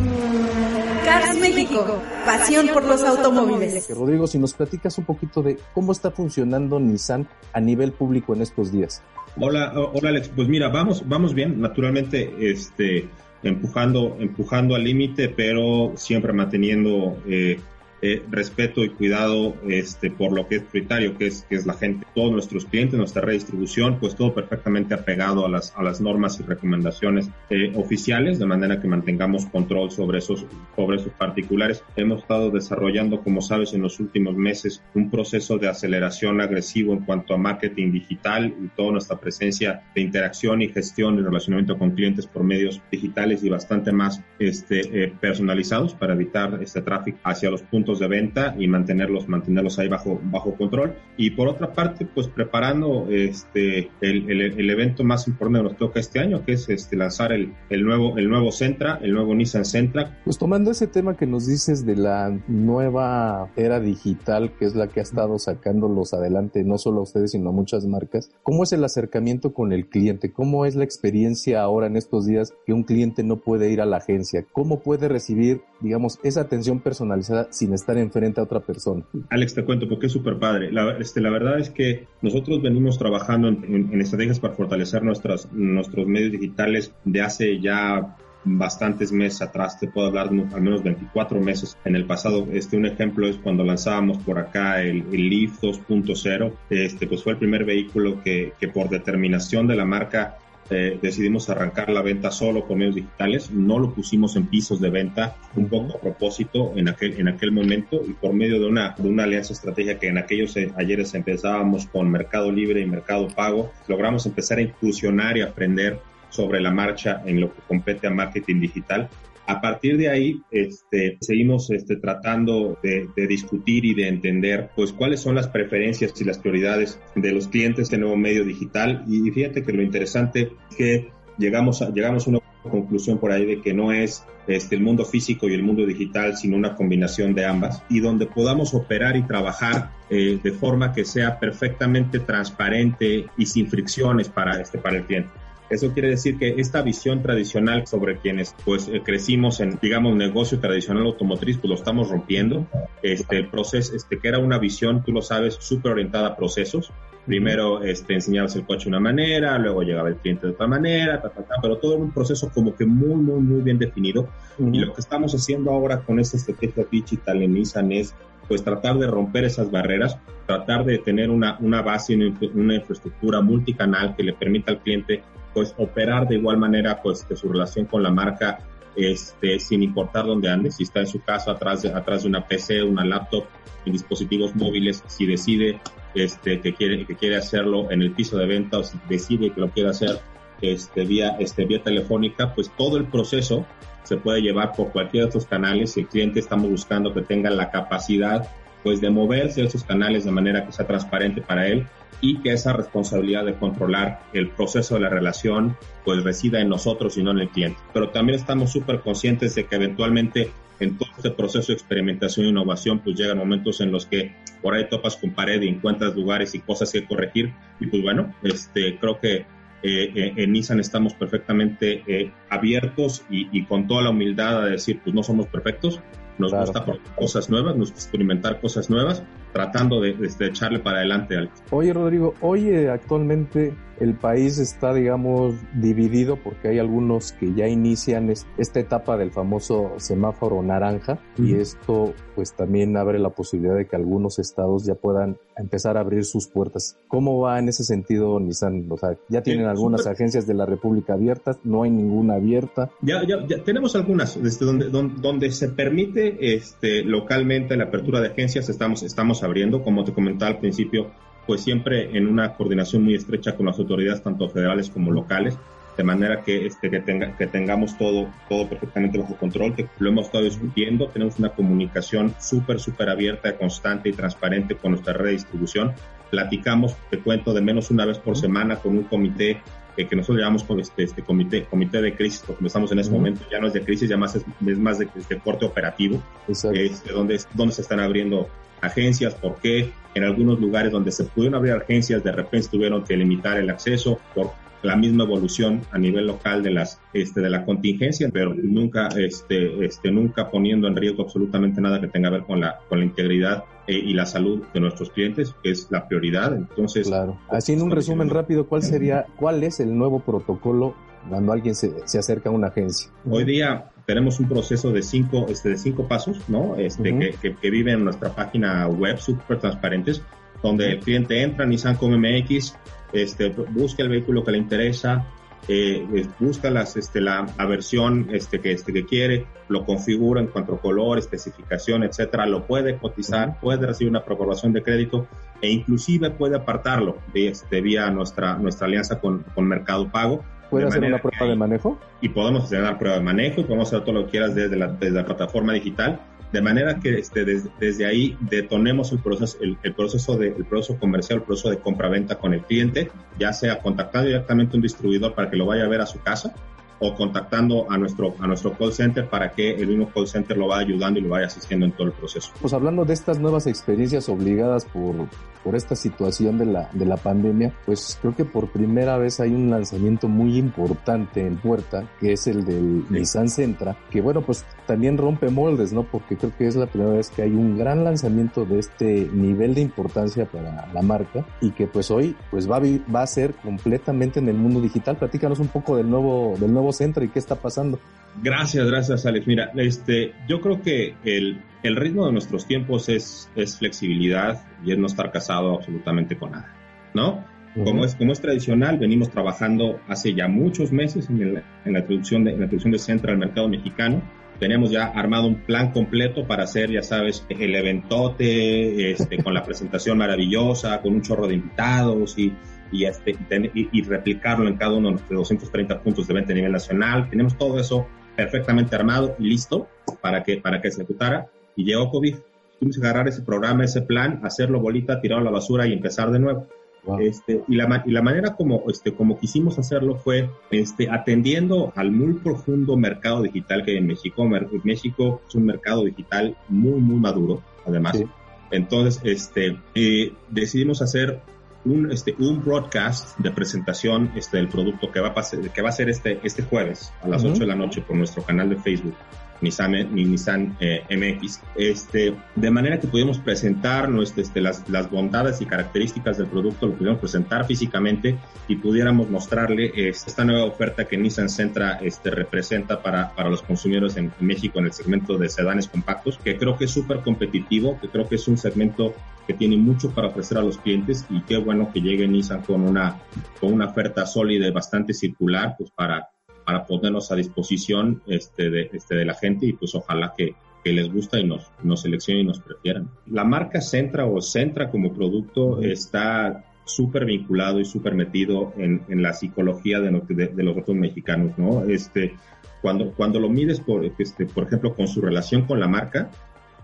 Cars 1.06 1.40
México, 1.40 2.02
pasión 2.26 2.68
por 2.74 2.84
los 2.84 3.02
automóviles. 3.04 3.90
Rodrigo, 3.90 4.28
si 4.28 4.38
nos 4.38 4.54
platicas 4.54 4.98
un 4.98 5.06
poquito 5.06 5.42
de 5.42 5.58
cómo 5.74 5.92
está 5.92 6.12
funcionando 6.12 6.80
Nissan 6.80 7.28
a 7.54 7.60
nivel 7.60 7.92
público 7.94 8.34
en 8.34 8.42
estos 8.42 8.72
días. 8.72 9.02
Hola, 9.40 9.74
hola 9.94 10.10
Alex. 10.10 10.30
Pues 10.36 10.48
mira, 10.48 10.70
vamos, 10.70 11.08
vamos 11.08 11.34
bien. 11.34 11.60
Naturalmente, 11.62 12.34
este, 12.40 13.08
empujando, 13.44 14.18
empujando 14.20 14.76
al 14.76 14.84
límite, 14.84 15.30
pero 15.30 15.94
siempre 15.96 16.34
manteniendo 16.34 17.18
eh, 17.28 17.60
eh, 18.02 18.24
respeto 18.30 18.84
y 18.84 18.90
cuidado 18.90 19.56
este, 19.68 20.12
por 20.12 20.32
lo 20.32 20.48
que 20.48 20.58
es 20.58 20.64
prioritario, 20.64 21.18
que 21.18 21.28
es, 21.28 21.46
que 21.50 21.56
es 21.56 21.66
la 21.66 21.74
gente. 21.74 22.06
Todos 22.16 22.32
nuestros 22.32 22.66
clientes, 22.66 22.98
nuestra 22.98 23.22
redistribución, 23.22 24.00
pues 24.00 24.16
todo 24.16 24.34
perfectamente 24.34 24.94
apegado 24.94 25.46
a 25.46 25.50
las, 25.50 25.74
a 25.76 25.84
las 25.84 26.02
normas 26.02 26.40
y 26.40 26.44
recomendaciones 26.44 27.30
eh, 27.50 27.72
oficiales, 27.76 28.40
de 28.40 28.46
manera 28.46 28.80
que 28.80 28.88
mantengamos 28.88 29.46
control 29.48 29.92
sobre 29.92 30.20
esos, 30.20 30.46
sobre 30.76 30.98
esos 30.98 31.12
particulares. 31.14 31.84
Hemos 31.96 32.22
estado 32.22 32.52
desarrollando, 32.52 33.22
como 33.22 33.42
sabes, 33.42 33.74
en 33.74 33.82
los 33.82 34.00
últimos 34.00 34.36
meses 34.36 34.82
un 34.94 35.10
proceso 35.10 35.58
de 35.58 35.68
aceleración 35.68 36.42
agresivo 36.42 36.94
en 36.94 37.00
cuanto 37.00 37.34
a 37.34 37.38
marketing 37.38 37.92
digital 37.92 38.54
y 38.60 38.68
toda 38.70 38.94
nuestra 38.94 39.18
presencia 39.18 39.84
de 39.94 40.02
interacción 40.02 40.62
y 40.62 40.70
gestión 40.70 41.20
y 41.20 41.22
relacionamiento 41.22 41.78
con 41.78 41.92
clientes 41.92 42.28
por 42.28 42.44
medios 42.44 42.82
digitales 42.92 43.44
y 43.44 43.50
bastante 43.50 43.92
más 43.92 44.22
este, 44.40 45.04
eh, 45.04 45.14
personalizados 45.20 45.94
para 45.94 46.14
evitar 46.14 46.60
este 46.62 46.82
tráfico 46.82 47.20
hacia 47.24 47.50
los 47.50 47.62
puntos 47.64 47.89
de 47.98 48.08
venta 48.08 48.56
y 48.60 48.68
mantenerlos, 48.68 49.28
mantenerlos 49.28 49.80
ahí 49.80 49.88
bajo, 49.88 50.20
bajo 50.26 50.54
control. 50.56 50.94
Y 51.18 51.32
por 51.32 51.48
otra 51.48 51.74
parte, 51.74 52.06
pues 52.06 52.28
preparando 52.28 53.08
este, 53.10 53.90
el, 54.02 54.30
el, 54.30 54.70
evento 54.70 55.04
más 55.04 55.28
importante 55.28 55.60
que 55.60 55.64
nos 55.64 55.78
toca 55.78 56.00
este 56.00 56.20
año, 56.20 56.46
que 56.46 56.54
es 56.54 56.70
este, 56.70 56.96
lanzar 56.96 57.32
el, 57.32 57.54
el, 57.70 57.84
nuevo, 57.84 58.18
el 58.18 58.30
nuevo 58.30 58.52
Centra, 58.52 59.00
el 59.02 59.14
nuevo 59.14 59.34
Nissan 59.34 59.66
Centra. 59.66 60.20
Pues 60.26 60.38
tomando 60.38 60.70
ese 60.70 60.86
tema 60.86 61.18
que 61.18 61.26
nos 61.26 61.48
dices 61.48 61.86
de 61.86 61.96
la 61.96 62.38
nueva 62.48 63.50
era 63.56 63.80
digital, 63.80 64.54
que 64.58 64.66
es 64.66 64.76
la 64.76 64.88
que 64.88 65.00
ha 65.00 65.04
estado 65.04 65.40
sacándolos 65.40 66.14
adelante, 66.14 66.64
no 66.64 66.78
solo 66.78 67.00
a 67.00 67.04
ustedes, 67.04 67.32
sino 67.32 67.50
a 67.50 67.54
muchas 67.54 67.86
marcas, 67.86 68.32
¿cómo 68.44 68.64
es 68.64 68.74
el 68.74 68.84
acercamiento 68.84 69.54
con 69.54 69.72
el 69.72 69.88
cliente? 69.88 70.32
¿Cómo 70.32 70.66
es 70.66 70.76
la 70.76 70.84
experiencia 70.84 71.62
ahora 71.62 71.88
en 71.88 71.96
estos 71.96 72.26
días 72.26 72.54
que 72.66 72.74
un 72.74 72.84
cliente 72.84 73.24
no 73.24 73.38
puede 73.38 73.72
ir 73.72 73.82
a 73.82 73.86
la 73.86 73.98
agencia? 73.98 74.46
¿Cómo 74.52 74.82
puede 74.82 75.08
recibir, 75.08 75.62
digamos, 75.80 76.20
esa 76.24 76.42
atención 76.42 76.80
personalizada 76.80 77.48
sin 77.52 77.74
estar 77.80 77.98
enfrente 77.98 78.40
a 78.40 78.44
otra 78.44 78.60
persona. 78.60 79.04
Alex, 79.30 79.54
te 79.54 79.64
cuento 79.64 79.88
porque 79.88 80.08
es 80.08 80.14
súper 80.14 80.38
padre. 80.38 80.72
La, 80.72 80.98
este, 80.98 81.22
la 81.22 81.30
verdad 81.30 81.60
es 81.60 81.70
que 81.70 82.08
nosotros 82.22 82.62
venimos 82.62 82.98
trabajando 82.98 83.48
en, 83.48 84.00
estrategias 84.00 84.40
para 84.40 84.54
fortalecer 84.54 85.04
nuestras, 85.04 85.52
nuestros 85.52 86.08
medios 86.08 86.32
digitales 86.32 86.94
de 87.06 87.22
hace 87.22 87.60
ya 87.60 88.16
bastantes 88.46 89.12
meses 89.12 89.42
atrás, 89.42 89.80
te 89.80 89.88
puedo 89.88 90.08
hablar 90.08 90.30
de 90.30 90.42
al 90.54 90.62
menos 90.62 90.82
24 90.82 91.40
meses 91.42 91.78
en 91.86 91.96
el 91.96 92.06
pasado. 92.06 92.48
Este, 92.52 92.78
un 92.78 92.86
ejemplo 92.86 93.28
es 93.28 93.38
cuando 93.38 93.64
lanzábamos 93.64 94.18
por 94.20 94.40
acá 94.40 94.82
el, 94.82 95.04
el 95.12 95.30
Leaf 95.30 95.62
2.0, 95.62 96.54
este, 96.70 97.08
pues 97.08 97.24
fue 97.24 97.34
el 97.34 97.38
primer 97.38 97.66
vehículo 97.66 98.22
que, 98.24 98.54
que 98.60 98.70
por 98.70 98.90
determinación 98.90 99.68
de 99.68 99.76
la 99.76 99.86
marca 99.86 100.38
eh, 100.70 101.00
decidimos 101.02 101.50
arrancar 101.50 101.90
la 101.90 102.02
venta 102.02 102.32
solo 102.32 102.66
con 102.66 102.78
medios 102.78 102.96
digitales, 102.96 103.52
no 103.52 103.80
lo 103.80 103.94
pusimos 103.94 104.36
en 104.36 104.48
pisos 104.48 104.80
de 104.80 104.90
venta, 104.90 105.36
un 105.56 105.68
poco 105.68 105.98
a 105.98 106.02
propósito 106.02 106.74
en 106.76 106.90
aquel, 106.90 107.20
en 107.20 107.28
aquel 107.28 107.52
momento 107.52 108.02
y 108.08 108.14
por 108.14 108.34
medio 108.34 108.60
de 108.60 108.68
una, 108.68 108.96
de 108.98 109.10
una 109.10 109.24
alianza 109.24 109.54
estratégica 109.54 110.00
que 110.00 110.08
en 110.08 110.18
aquellos 110.18 110.56
eh, 110.58 110.72
ayeres 110.78 111.14
empezábamos 111.16 111.88
con 111.88 112.10
Mercado 112.10 112.52
Libre 112.52 112.82
y 112.82 112.86
Mercado 112.86 113.28
Pago, 113.28 113.72
logramos 113.88 114.26
empezar 114.26 114.60
a 114.60 114.62
incursionar 114.62 115.38
y 115.38 115.42
aprender 115.42 116.00
sobre 116.30 116.62
la 116.62 116.72
marcha 116.72 117.22
en 117.26 117.42
lo 117.42 117.54
que 117.54 117.62
compete 117.68 118.08
a 118.08 118.12
marketing 118.12 118.60
digital 118.60 119.10
a 119.50 119.62
partir 119.62 119.98
de 119.98 120.10
ahí, 120.10 120.44
este, 120.52 121.18
seguimos 121.22 121.72
este, 121.72 121.96
tratando 121.96 122.78
de, 122.84 123.10
discutir 123.28 123.84
y 123.84 123.96
de 123.96 124.08
entender, 124.08 124.70
pues, 124.76 124.94
cuáles 124.94 125.22
son 125.22 125.34
las 125.34 125.48
preferencias 125.48 126.14
y 126.22 126.24
las 126.24 126.38
prioridades 126.38 127.00
de 127.16 127.32
los 127.32 127.48
clientes 127.48 127.90
de 127.90 127.98
nuevo 127.98 128.16
medio 128.16 128.46
digital. 128.46 129.04
Y 129.08 129.32
fíjate 129.32 129.64
que 129.64 129.74
lo 129.74 129.82
interesante 129.82 130.52
es 130.70 130.76
que 130.78 131.10
llegamos 131.40 131.82
a, 131.82 131.90
llegamos 131.90 132.28
a 132.28 132.30
una 132.30 132.42
conclusión 132.62 133.18
por 133.18 133.32
ahí 133.32 133.44
de 133.44 133.60
que 133.60 133.74
no 133.74 133.92
es 133.92 134.24
este, 134.46 134.76
el 134.76 134.82
mundo 134.82 135.04
físico 135.04 135.50
y 135.50 135.56
el 135.56 135.64
mundo 135.64 135.84
digital, 135.84 136.38
sino 136.38 136.56
una 136.56 136.76
combinación 136.76 137.34
de 137.34 137.48
ambas, 137.48 137.82
y 137.90 138.02
donde 138.02 138.28
podamos 138.28 138.76
operar 138.76 139.18
y 139.18 139.24
trabajar 139.24 139.90
eh, 140.12 140.40
de 140.44 140.52
forma 140.52 140.94
que 140.94 141.06
sea 141.06 141.40
perfectamente 141.40 142.20
transparente 142.20 143.26
y 143.36 143.46
sin 143.48 143.68
fricciones 143.68 144.30
para, 144.30 144.62
este, 144.62 144.78
para 144.78 144.98
el 144.98 145.06
cliente. 145.06 145.32
Eso 145.70 145.94
quiere 145.94 146.10
decir 146.10 146.38
que 146.38 146.56
esta 146.58 146.82
visión 146.82 147.22
tradicional 147.22 147.86
sobre 147.86 148.18
quienes 148.18 148.56
pues 148.66 148.88
eh, 148.88 149.02
crecimos 149.04 149.60
en, 149.60 149.78
digamos, 149.82 150.16
negocio 150.16 150.60
tradicional 150.60 151.06
automotriz, 151.06 151.58
pues 151.58 151.70
lo 151.70 151.76
estamos 151.76 152.10
rompiendo. 152.10 152.66
Este 153.04 153.44
proceso, 153.44 153.96
este 153.96 154.20
que 154.20 154.28
era 154.28 154.40
una 154.40 154.58
visión, 154.58 155.04
tú 155.04 155.12
lo 155.12 155.22
sabes, 155.22 155.58
súper 155.60 155.92
orientada 155.92 156.30
a 156.30 156.36
procesos. 156.36 156.92
Primero 157.26 157.84
este, 157.84 158.16
enseñabas 158.16 158.56
el 158.56 158.66
coche 158.66 158.86
de 158.86 158.90
una 158.90 159.00
manera, 159.00 159.60
luego 159.60 159.84
llegaba 159.84 160.10
el 160.10 160.16
cliente 160.16 160.48
de 160.48 160.54
otra 160.54 160.66
manera, 160.66 161.22
pero 161.62 161.78
todo 161.78 161.96
en 161.96 162.02
un 162.02 162.12
proceso 162.12 162.50
como 162.52 162.76
que 162.76 162.88
muy, 162.88 163.14
muy, 163.14 163.40
muy 163.40 163.62
bien 163.62 163.78
definido. 163.78 164.28
Y 164.58 164.80
lo 164.80 164.94
que 164.94 165.02
estamos 165.02 165.36
haciendo 165.36 165.70
ahora 165.70 166.00
con 166.00 166.20
esta 166.20 166.38
estrategia 166.38 166.86
digital 166.90 167.44
en 167.44 167.54
Nissan 167.54 167.92
es 167.92 168.16
pues 168.48 168.64
tratar 168.64 168.98
de 168.98 169.06
romper 169.06 169.44
esas 169.44 169.70
barreras, 169.70 170.18
tratar 170.48 170.84
de 170.84 170.98
tener 170.98 171.30
una, 171.30 171.58
una 171.60 171.84
base, 171.84 172.16
una 172.56 172.74
infraestructura 172.74 173.42
multicanal 173.42 174.16
que 174.16 174.24
le 174.24 174.34
permita 174.34 174.72
al 174.72 174.80
cliente 174.80 175.22
pues 175.54 175.74
operar 175.78 176.28
de 176.28 176.36
igual 176.36 176.58
manera 176.58 177.02
pues 177.02 177.28
de 177.28 177.36
su 177.36 177.50
relación 177.50 177.86
con 177.86 178.04
la 178.04 178.12
marca 178.12 178.60
este, 178.96 179.60
sin 179.60 179.84
importar 179.84 180.26
dónde 180.26 180.50
ande, 180.50 180.72
si 180.72 180.84
está 180.84 181.00
en 181.00 181.08
su 181.08 181.22
casa 181.22 181.52
atrás 181.52 181.82
de, 181.84 181.90
atrás 181.90 182.24
de 182.24 182.30
una 182.30 182.46
PC, 182.46 182.84
una 182.84 183.06
laptop, 183.06 183.46
en 183.86 183.94
dispositivos 183.94 184.56
móviles, 184.56 185.04
si 185.08 185.26
decide 185.26 185.80
este, 186.14 186.60
que, 186.60 186.74
quiere, 186.74 187.06
que 187.06 187.16
quiere 187.16 187.38
hacerlo 187.38 187.90
en 187.92 188.02
el 188.02 188.12
piso 188.12 188.38
de 188.38 188.46
venta 188.46 188.78
o 188.78 188.84
si 188.84 189.00
decide 189.08 189.52
que 189.52 189.62
lo 189.62 189.70
quiere 189.70 189.90
hacer 189.90 190.20
este, 190.62 191.06
vía, 191.06 191.38
este, 191.40 191.66
vía 191.66 191.82
telefónica, 191.82 192.54
pues 192.54 192.72
todo 192.76 192.98
el 192.98 193.06
proceso 193.06 193.66
se 194.04 194.18
puede 194.18 194.42
llevar 194.42 194.74
por 194.74 194.92
cualquiera 194.92 195.26
de 195.26 195.30
estos 195.30 195.46
canales. 195.46 195.94
Si 195.94 196.02
el 196.02 196.08
cliente 196.08 196.40
estamos 196.40 196.70
buscando 196.70 197.14
que 197.14 197.22
tenga 197.22 197.50
la 197.50 197.72
capacidad 197.72 198.50
pues 198.84 199.02
de 199.02 199.10
moverse 199.10 199.64
esos 199.64 199.84
canales 199.84 200.24
de 200.26 200.32
manera 200.32 200.66
que 200.66 200.72
sea 200.72 200.88
transparente 200.88 201.42
para 201.42 201.68
él 201.68 201.86
y 202.22 202.40
que 202.40 202.54
esa 202.54 202.74
responsabilidad 202.74 203.46
de 203.46 203.56
controlar 203.56 204.24
el 204.34 204.50
proceso 204.50 204.96
de 204.96 205.02
la 205.02 205.10
relación 205.10 205.78
pues 206.04 206.24
resida 206.24 206.60
en 206.60 206.70
nosotros 206.70 207.18
y 207.18 207.24
no 207.24 207.32
en 207.32 207.40
el 207.40 207.50
cliente. 207.50 207.80
Pero 207.94 208.10
también 208.10 208.40
estamos 208.40 208.72
súper 208.72 209.02
conscientes 209.02 209.56
de 209.56 209.66
que 209.66 209.76
eventualmente 209.76 210.52
en 210.80 210.98
todo 210.98 211.10
este 211.18 211.32
proceso 211.32 211.68
de 211.68 211.74
experimentación 211.74 212.46
e 212.46 212.50
innovación 212.50 213.00
pues 213.00 213.16
llegan 213.16 213.38
momentos 213.38 213.82
en 213.82 213.92
los 213.92 214.06
que 214.06 214.34
por 214.62 214.74
ahí 214.74 214.88
topas 214.90 215.18
con 215.18 215.32
pared 215.32 215.62
y 215.62 215.68
encuentras 215.68 216.16
lugares 216.16 216.56
y 216.56 216.60
cosas 216.60 216.92
que 216.92 217.06
corregir. 217.06 217.54
Y 217.80 217.88
pues 217.88 218.02
bueno, 218.02 218.34
este 218.44 218.98
creo 218.98 219.20
que 219.20 219.46
eh, 219.82 220.12
eh, 220.14 220.34
en 220.36 220.52
Nissan 220.52 220.80
estamos 220.80 221.14
perfectamente 221.14 222.04
eh, 222.06 222.32
abiertos 222.50 223.24
y, 223.30 223.48
y, 223.58 223.66
con 223.66 223.88
toda 223.88 224.02
la 224.02 224.10
humildad 224.10 224.64
a 224.64 224.66
decir, 224.66 225.00
pues 225.02 225.16
no 225.16 225.24
somos 225.24 225.48
perfectos, 225.48 226.02
nos 226.38 226.54
gusta 226.54 226.84
probar 226.84 227.02
cosas 227.16 227.50
nuevas, 227.50 227.78
nos 227.78 227.92
gusta 227.92 228.02
experimentar 228.02 228.60
cosas 228.60 228.90
nuevas, 228.90 229.24
tratando 229.52 230.02
de, 230.02 230.14
de, 230.14 230.46
echarle 230.48 230.80
para 230.80 230.98
adelante 230.98 231.38
algo. 231.38 231.52
Oye, 231.72 231.94
Rodrigo, 231.94 232.34
hoy 232.42 232.86
actualmente 232.88 233.74
el 234.00 234.16
país 234.16 234.58
está, 234.60 234.94
digamos, 234.94 235.56
dividido 235.74 236.38
porque 236.38 236.70
hay 236.70 236.80
algunos 236.80 237.34
que 237.34 237.54
ya 237.54 237.68
inician 237.68 238.32
esta 238.58 238.80
etapa 238.80 239.18
del 239.18 239.32
famoso 239.32 239.94
semáforo 239.98 240.62
naranja 240.64 241.20
y 241.38 241.56
esto 241.56 242.14
pues 242.36 242.54
también 242.54 242.96
abre 242.96 243.20
la 243.20 243.32
posibilidad 243.32 243.76
de 243.76 243.88
que 243.88 243.98
algunos 243.98 244.40
estados 244.40 244.86
ya 244.86 244.96
puedan 244.96 245.38
empezar 245.58 245.98
a 245.98 246.00
abrir 246.00 246.24
sus 246.24 246.48
puertas. 246.48 246.98
¿Cómo 247.10 247.42
va 247.42 247.60
en 247.60 247.68
ese 247.68 247.84
sentido 247.84 248.40
Nissan? 248.40 248.86
O 248.90 248.98
sea, 248.98 249.18
ya 249.28 249.42
tienen 249.42 249.66
algunas 249.66 250.08
agencias 250.08 250.48
de 250.48 250.54
la 250.54 250.66
República 250.66 251.14
abiertas, 251.14 251.60
no 251.66 251.84
hay 251.84 251.92
ninguna 251.92 252.36
abierta. 252.36 252.90
Ya, 253.02 253.22
ya, 253.28 253.46
ya 253.46 253.62
tenemos 253.64 253.96
algunas 253.98 254.42
desde 254.42 254.66
donde, 254.66 254.90
donde, 254.90 255.22
donde, 255.22 255.52
se 255.52 255.68
permite 255.68 256.56
este, 256.56 257.04
localmente 257.04 257.76
la 257.76 257.86
apertura 257.86 258.22
de 258.22 258.28
agencias, 258.30 258.70
estamos, 258.70 259.04
estamos 259.04 259.39
abriendo, 259.44 259.84
como 259.84 260.04
te 260.04 260.14
comentaba 260.14 260.52
al 260.52 260.60
principio, 260.60 261.12
pues 261.48 261.62
siempre 261.62 262.16
en 262.18 262.28
una 262.28 262.54
coordinación 262.54 263.04
muy 263.04 263.16
estrecha 263.16 263.56
con 263.56 263.66
las 263.66 263.80
autoridades 263.80 264.22
tanto 264.22 264.48
federales 264.50 264.90
como 264.90 265.12
locales, 265.12 265.58
de 265.98 266.04
manera 266.04 266.44
que, 266.44 266.66
este, 266.66 266.90
que, 266.90 267.02
tenga, 267.02 267.36
que 267.36 267.48
tengamos 267.48 267.98
todo, 267.98 268.30
todo 268.48 268.70
perfectamente 268.70 269.18
bajo 269.18 269.36
control, 269.36 269.76
que 269.76 269.88
lo 270.00 270.10
hemos 270.10 270.28
estado 270.28 270.46
discutiendo, 270.46 271.08
tenemos 271.08 271.40
una 271.40 271.50
comunicación 271.50 272.34
súper, 272.40 272.80
súper 272.80 273.10
abierta, 273.10 273.58
constante 273.58 274.08
y 274.08 274.14
transparente 274.14 274.76
con 274.76 274.92
nuestra 274.92 275.12
red 275.12 275.26
de 275.26 275.32
distribución. 275.32 275.92
Platicamos, 276.32 276.96
te 277.10 277.20
cuento, 277.20 277.54
de 277.54 277.62
menos 277.62 277.92
una 277.92 278.06
vez 278.06 278.18
por 278.18 278.38
semana 278.38 278.78
con 278.78 278.98
un 278.98 279.04
comité 279.04 279.62
eh, 280.00 280.08
que 280.08 280.16
nosotros 280.16 280.40
llamamos 280.40 280.64
con 280.64 280.80
este, 280.80 281.04
este 281.04 281.24
comité, 281.24 281.66
comité 281.66 282.02
de 282.02 282.16
crisis, 282.16 282.42
porque 282.48 282.66
estamos 282.66 282.90
en 282.94 283.00
ese 283.00 283.12
momento, 283.12 283.42
ya 283.52 283.60
no 283.60 283.68
es 283.68 283.74
de 283.74 283.84
crisis, 283.84 284.08
ya 284.10 284.16
más 284.16 284.34
es, 284.34 284.46
más 284.62 284.98
de, 284.98 285.10
corte 285.44 285.66
operativo, 285.66 286.24
este, 286.48 287.12
donde, 287.12 287.38
donde 287.54 287.74
se 287.74 287.82
están 287.82 288.00
abriendo 288.00 288.48
agencias, 288.80 289.36
por 289.36 289.58
qué. 289.58 289.92
En 290.16 290.24
algunos 290.24 290.58
lugares 290.60 290.92
donde 290.92 291.12
se 291.12 291.26
pudieron 291.26 291.56
abrir 291.56 291.74
agencias 291.74 292.24
de 292.24 292.32
repente 292.32 292.70
tuvieron 292.72 293.04
que 293.04 293.16
limitar 293.18 293.60
el 293.60 293.70
acceso 293.70 294.20
por 294.34 294.52
la 294.82 294.96
misma 294.96 295.24
evolución 295.24 295.82
a 295.92 295.98
nivel 295.98 296.28
local 296.28 296.64
de 296.64 296.72
las 296.72 297.00
este 297.14 297.42
de 297.42 297.50
la 297.50 297.66
contingencia 297.66 298.30
pero 298.32 298.54
nunca 298.54 299.08
este 299.10 299.86
este 299.86 300.12
nunca 300.12 300.50
poniendo 300.50 300.88
en 300.88 300.96
riesgo 300.96 301.24
absolutamente 301.24 301.82
nada 301.82 302.00
que 302.00 302.08
tenga 302.08 302.30
que 302.30 302.38
ver 302.38 302.46
con 302.46 302.62
la 302.62 302.80
con 302.88 303.00
la 303.00 303.06
integridad 303.06 303.64
eh, 303.88 303.98
y 303.98 304.14
la 304.14 304.26
salud 304.26 304.64
de 304.74 304.80
nuestros 304.80 305.10
clientes 305.10 305.54
que 305.64 305.72
es 305.72 305.88
la 305.90 306.08
prioridad 306.08 306.56
entonces 306.56 307.08
claro 307.08 307.38
así 307.50 307.74
en 307.74 307.82
un 307.82 307.92
resumen 307.92 308.30
rápido 308.30 308.68
cuál 308.68 308.84
sería 308.84 309.26
cuál 309.36 309.64
es 309.64 309.80
el 309.80 309.98
nuevo 309.98 310.20
protocolo 310.20 310.96
cuando 311.28 311.52
alguien 311.52 311.76
se, 311.76 312.08
se 312.08 312.20
acerca 312.20 312.50
a 312.50 312.52
una 312.52 312.68
agencia? 312.68 313.12
Hoy 313.30 313.44
día 313.44 313.92
tenemos 314.06 314.40
un 314.40 314.48
proceso 314.48 314.92
de 314.92 315.02
cinco, 315.02 315.46
este, 315.50 315.70
de 315.70 315.78
cinco 315.78 316.08
pasos, 316.08 316.42
¿no? 316.48 316.76
Este, 316.78 317.18
que, 317.18 317.34
que, 317.42 317.56
que 317.56 317.70
vive 317.70 317.92
en 317.92 318.04
nuestra 318.04 318.34
página 318.34 318.88
web, 318.88 319.18
súper 319.18 319.60
transparentes, 319.60 320.24
donde 320.62 320.92
el 320.92 321.00
cliente 321.00 321.42
entra 321.42 321.64
en 321.64 321.72
Nissan 321.72 321.96
como 321.96 322.18
MX, 322.18 322.76
este, 323.14 323.50
busca 323.50 324.04
el 324.04 324.10
vehículo 324.10 324.44
que 324.44 324.52
le 324.52 324.58
interesa, 324.58 325.26
eh, 325.68 326.28
busca 326.40 326.70
las, 326.70 326.96
este, 326.98 327.22
la, 327.22 327.48
la, 327.58 327.66
versión 327.66 328.30
este, 328.32 328.60
que, 328.60 328.72
este, 328.72 328.94
que 328.94 329.06
quiere, 329.06 329.46
lo 329.68 329.86
configura 329.86 330.42
en 330.42 330.48
cuanto 330.48 330.76
a 330.76 330.82
color, 330.82 331.18
especificación, 331.18 332.04
etcétera, 332.04 332.46
lo 332.46 332.66
puede 332.66 332.98
cotizar, 332.98 333.60
puede 333.60 333.86
recibir 333.86 334.10
una 334.10 334.20
aprobación 334.20 334.74
de 334.74 334.82
crédito 334.82 335.28
e 335.62 335.70
inclusive 335.70 336.32
puede 336.32 336.56
apartarlo 336.56 337.18
de, 337.34 337.50
este, 337.50 337.82
vía 337.82 338.10
nuestra, 338.10 338.56
nuestra 338.56 338.88
alianza 338.88 339.20
con, 339.20 339.44
con 339.54 339.68
Mercado 339.68 340.10
Pago. 340.10 340.44
¿Puede 340.70 340.88
hacer 340.88 341.04
una 341.04 341.20
prueba 341.20 341.48
de 341.48 341.56
manejo? 341.56 342.00
Y 342.22 342.30
podemos 342.30 342.66
hacer 342.66 342.82
una 342.82 342.98
prueba 342.98 343.18
de 343.18 343.24
manejo 343.24 343.62
y 343.62 343.64
podemos 343.64 343.88
hacer 343.88 344.02
todo 344.02 344.14
lo 344.14 344.26
que 344.26 344.32
quieras 344.32 344.56
desde 344.56 344.76
la, 344.76 344.88
desde 344.88 345.16
la 345.16 345.26
plataforma 345.26 345.74
digital 345.74 346.20
de 346.52 346.62
manera 346.62 347.00
que 347.00 347.20
este, 347.20 347.46
desde, 347.46 348.06
ahí 348.06 348.38
detonemos 348.42 349.12
el 349.12 349.20
proceso, 349.20 349.58
el, 349.62 349.78
el, 349.84 349.94
proceso 349.94 350.38
de, 350.38 350.48
el 350.48 350.66
proceso 350.66 350.98
comercial, 350.98 351.40
el 351.40 351.46
proceso 351.46 351.70
de 351.70 351.80
compra-venta 351.80 352.36
con 352.36 352.54
el 352.54 352.62
cliente, 352.62 353.12
ya 353.38 353.54
sea 353.54 353.80
contactando 353.80 354.28
directamente 354.28 354.74
a 354.74 354.78
un 354.78 354.82
distribuidor 354.82 355.34
para 355.34 355.50
que 355.50 355.58
lo 355.58 355.66
vaya 355.66 355.86
a 355.86 355.88
ver 355.88 356.02
a 356.02 356.06
su 356.06 356.20
casa 356.20 356.54
o 357.00 357.16
contactando 357.16 357.90
a 357.90 357.98
nuestro, 357.98 358.36
a 358.40 358.48
nuestro 358.48 358.74
call 358.74 358.92
center 358.92 359.30
para 359.30 359.52
que 359.52 359.72
el 359.72 359.88
mismo 359.88 360.12
call 360.14 360.28
center 360.28 360.58
lo 360.58 360.68
vaya 360.68 360.86
ayudando 360.86 361.20
y 361.20 361.24
lo 361.24 361.30
vaya 361.30 361.48
asistiendo 361.48 361.86
en 361.86 361.94
todo 361.94 362.08
el 362.08 362.14
proceso. 362.14 362.52
Pues 362.60 362.74
hablando 362.74 363.06
de 363.06 363.14
estas 363.14 363.40
nuevas 363.40 363.68
experiencias 363.68 364.28
obligadas 364.30 364.86
por, 364.86 365.16
por 365.64 365.76
esta 365.76 365.96
situación 365.96 366.58
de 366.58 366.66
la, 366.66 366.90
de 366.94 367.06
la 367.06 367.18
pandemia, 367.18 367.74
pues 367.86 368.18
creo 368.22 368.36
que 368.36 368.46
por 368.46 368.72
primera 368.72 369.18
vez 369.18 369.40
hay 369.40 369.54
un 369.54 369.70
lanzamiento 369.70 370.28
muy 370.28 370.58
importante 370.58 371.46
en 371.46 371.58
puerta, 371.58 372.10
que 372.20 372.34
es 372.34 372.48
el 372.48 372.66
del 372.66 373.06
sí. 373.08 373.14
Nissan 373.14 373.50
Sentra, 373.50 373.98
que 374.10 374.22
bueno, 374.22 374.42
pues 374.42 374.66
también 374.88 375.18
rompe 375.18 375.50
moldes, 375.50 375.94
¿no? 375.94 376.04
Porque 376.04 376.38
creo 376.38 376.56
que 376.58 376.68
es 376.68 376.76
la 376.76 376.88
primera 376.88 377.12
vez 377.12 377.30
que 377.30 377.42
hay 377.42 377.52
un 377.52 377.78
gran 377.78 378.04
lanzamiento 378.04 378.66
de 378.66 378.80
este 378.80 379.30
nivel 379.32 379.76
de 379.76 379.82
importancia 379.82 380.46
para 380.46 380.88
la 380.94 381.02
marca 381.02 381.46
y 381.62 381.72
que 381.72 381.88
pues 381.88 382.10
hoy 382.12 382.36
pues 382.52 382.70
va 382.70 382.78
a, 382.78 382.82
va 383.14 383.22
a 383.22 383.28
ser 383.28 383.54
completamente 383.56 384.40
en 384.40 384.50
el 384.50 384.56
mundo 384.56 384.82
digital. 384.82 385.18
Platícanos 385.18 385.60
un 385.60 385.68
poco 385.68 385.98
del 385.98 386.10
nuevo, 386.10 386.56
del 386.60 386.74
nuevo 386.74 386.92
Sentra 386.92 387.24
y 387.24 387.30
qué 387.30 387.40
está 387.40 387.56
pasando. 387.56 388.00
Gracias, 388.42 388.86
gracias 388.88 389.26
Alex. 389.26 389.48
Mira, 389.48 389.72
este, 389.76 390.34
yo 390.48 390.62
creo 390.62 390.82
que 390.82 391.16
el, 391.24 391.62
el 391.84 391.96
ritmo 391.96 392.26
de 392.26 392.34
nuestros 392.34 392.66
tiempos 392.66 393.10
es, 393.10 393.50
es 393.56 393.78
flexibilidad 393.78 394.62
y 394.84 394.92
es 394.92 394.98
no 394.98 395.08
estar 395.08 395.32
casado 395.32 395.76
absolutamente 395.76 396.38
con 396.38 396.52
nada, 396.52 396.74
¿no? 397.14 397.46
Uh 397.76 397.82
-huh. 397.82 397.84
Como 397.84 398.06
es, 398.06 398.16
como 398.16 398.34
es 398.34 398.42
tradicional, 398.42 398.98
venimos 398.98 399.30
trabajando 399.30 400.00
hace 400.08 400.34
ya 400.34 400.48
muchos 400.48 400.92
meses 400.92 401.30
en, 401.30 401.42
el, 401.42 401.64
en 401.86 401.94
la 401.94 402.00
introducción 402.00 402.44
de, 402.44 402.52
en 402.52 402.58
la 402.58 402.64
introducción 402.64 402.92
de 402.92 403.00
Centra 403.00 403.32
al 403.32 403.38
mercado 403.38 403.70
mexicano. 403.70 404.22
Tenemos 404.60 404.92
ya 404.92 405.06
armado 405.06 405.48
un 405.48 405.62
plan 405.62 405.92
completo 405.92 406.46
para 406.46 406.64
hacer, 406.64 406.92
ya 406.92 407.02
sabes, 407.02 407.46
el 407.48 407.76
eventote, 407.76 409.12
este, 409.12 409.42
con 409.42 409.54
la 409.54 409.64
presentación 409.64 410.18
maravillosa, 410.18 411.02
con 411.02 411.14
un 411.14 411.22
chorro 411.22 411.48
de 411.48 411.54
invitados 411.54 412.38
y, 412.38 412.54
y, 412.92 413.06
este, 413.06 413.38
y, 413.74 413.90
y, 413.94 414.02
replicarlo 414.02 414.68
en 414.68 414.76
cada 414.76 414.96
uno 414.96 415.08
de 415.08 415.14
nuestros 415.14 415.38
230 415.40 416.02
puntos 416.02 416.28
de 416.28 416.34
venta 416.34 416.52
a 416.52 416.56
nivel 416.56 416.74
nacional. 416.74 417.30
Tenemos 417.30 417.58
todo 417.58 417.80
eso 417.80 418.08
perfectamente 418.36 418.96
armado 418.98 419.36
y 419.40 419.48
listo 419.48 419.88
para 420.22 420.44
que, 420.44 420.58
para 420.58 420.82
que 420.82 420.92
se 420.92 421.04
ejecutara. 421.04 421.50
Y 421.80 421.86
llegó 421.86 422.12
COVID. 422.12 422.36
Tuvimos 422.78 422.98
que 422.98 423.08
agarrar 423.08 423.30
ese 423.30 423.42
programa, 423.42 423.86
ese 423.86 424.02
plan, 424.02 424.42
hacerlo 424.44 424.82
bolita, 424.82 425.22
tirarlo 425.22 425.44
a 425.48 425.52
la 425.52 425.58
basura 425.60 425.88
y 425.88 425.94
empezar 425.94 426.30
de 426.30 426.40
nuevo. 426.40 426.68
Wow. 427.06 427.20
Este, 427.22 427.64
y, 427.70 427.76
la, 427.78 428.04
y 428.06 428.12
la 428.12 428.22
manera 428.22 428.54
como, 428.58 428.84
este, 428.90 429.14
como 429.14 429.40
quisimos 429.40 429.80
hacerlo 429.80 430.18
fue 430.18 430.50
este, 430.72 431.10
atendiendo 431.10 431.94
al 431.96 432.12
muy 432.12 432.34
profundo 432.34 432.98
mercado 432.98 433.44
digital 433.44 433.86
que 433.86 433.92
hay 433.92 433.98
en 433.98 434.08
México. 434.08 434.46
México 434.84 435.42
es 435.48 435.56
un 435.56 435.66
mercado 435.66 436.04
digital 436.04 436.58
muy, 436.68 437.00
muy 437.00 437.16
maduro, 437.16 437.64
además. 437.86 438.18
Sí. 438.18 438.26
Entonces, 438.72 439.22
este, 439.24 439.80
eh, 439.96 440.34
decidimos 440.50 441.02
hacer 441.02 441.40
un, 441.86 442.12
este, 442.12 442.36
un 442.40 442.62
broadcast 442.62 443.40
de 443.40 443.52
presentación 443.52 444.34
este, 444.36 444.58
del 444.58 444.68
producto 444.68 445.10
que 445.14 445.22
va 445.22 445.30
a, 445.30 445.34
pasar, 445.34 445.62
que 445.62 445.82
va 445.82 445.90
a 445.90 445.94
ser 445.94 446.10
este, 446.10 446.42
este 446.44 446.62
jueves 446.62 447.14
a 447.22 447.30
las 447.30 447.42
uh 447.42 447.48
-huh. 447.48 447.52
8 447.52 447.60
de 447.62 447.68
la 447.68 447.76
noche 447.76 448.02
por 448.02 448.18
nuestro 448.18 448.44
canal 448.44 448.70
de 448.70 448.76
Facebook. 448.76 449.16
Nissan, 449.62 450.14
Nissan 450.14 450.78
eh, 450.80 451.04
MX, 451.10 451.62
este, 451.76 452.36
de 452.56 452.72
manera 452.72 453.00
que 453.00 453.08
pudimos 453.08 453.40
presentar 453.40 454.10
nuestro, 454.10 454.42
este, 454.42 454.62
las, 454.62 454.88
las, 454.90 455.10
bondades 455.10 455.62
y 455.62 455.66
características 455.66 456.38
del 456.38 456.48
producto, 456.48 456.88
lo 456.88 456.94
pudimos 456.94 457.20
presentar 457.20 457.66
físicamente 457.66 458.38
y 458.68 458.76
pudiéramos 458.78 459.30
mostrarle 459.30 459.92
este, 459.96 460.30
esta 460.30 460.46
nueva 460.46 460.66
oferta 460.66 461.06
que 461.06 461.18
Nissan 461.18 461.50
Sentra 461.50 462.00
este, 462.02 462.30
representa 462.30 463.02
para, 463.02 463.36
para 463.36 463.50
los 463.50 463.62
consumidores 463.62 464.18
en 464.18 464.32
México 464.40 464.80
en 464.80 464.86
el 464.86 464.94
segmento 464.94 465.38
de 465.38 465.50
sedanes 465.50 465.88
compactos, 465.88 466.38
que 466.38 466.58
creo 466.58 466.78
que 466.78 466.86
es 466.86 466.92
súper 466.92 467.20
competitivo, 467.20 468.00
que 468.00 468.08
creo 468.08 468.28
que 468.28 468.36
es 468.36 468.48
un 468.48 468.58
segmento 468.58 469.14
que 469.50 469.56
tiene 469.56 469.78
mucho 469.78 470.12
para 470.12 470.28
ofrecer 470.28 470.60
a 470.60 470.62
los 470.62 470.78
clientes 470.78 471.26
y 471.30 471.42
qué 471.42 471.58
bueno 471.58 471.92
que 471.92 472.02
llegue 472.02 472.28
Nissan 472.28 472.62
con 472.62 472.82
una, 472.82 473.20
con 473.60 473.74
una 473.74 473.88
oferta 473.88 474.26
sólida 474.28 474.68
y 474.68 474.72
bastante 474.72 475.12
circular, 475.14 475.76
pues 475.76 475.90
para 475.90 476.30
para 476.70 476.86
ponernos 476.86 477.32
a 477.32 477.36
disposición 477.36 478.22
este, 478.28 478.70
de, 478.70 478.92
este, 478.94 479.16
de 479.16 479.26
la 479.26 479.34
gente 479.34 479.66
y 479.66 479.74
pues 479.74 479.96
ojalá 479.96 480.36
que, 480.38 480.54
que 480.84 480.94
les 480.94 481.12
gusta 481.12 481.40
y 481.40 481.44
nos, 481.44 481.72
nos 481.82 482.04
seleccionen 482.04 482.44
y 482.44 482.48
nos 482.48 482.60
prefieran. 482.60 483.10
La 483.26 483.44
marca 483.44 483.82
Centra 483.82 484.28
o 484.28 484.40
Centra 484.40 484.92
como 484.92 485.12
producto 485.12 485.82
está 485.82 486.64
súper 486.86 487.26
vinculado 487.26 487.80
y 487.80 487.86
súper 487.86 488.14
metido 488.14 488.72
en, 488.78 489.02
en, 489.10 489.24
la 489.24 489.34
psicología 489.34 490.00
de, 490.00 490.12
de, 490.30 490.48
de, 490.50 490.64
los 490.64 490.78
otros 490.78 490.96
mexicanos, 490.96 491.58
¿no? 491.58 491.86
Este, 491.86 492.36
cuando, 492.84 493.14
cuando 493.14 493.40
lo 493.40 493.50
mides, 493.50 493.80
por, 493.80 494.06
este, 494.06 494.46
por 494.46 494.66
ejemplo, 494.66 494.94
con 494.94 495.08
su 495.08 495.22
relación 495.22 495.66
con 495.66 495.80
la 495.80 495.88
marca, 495.88 496.30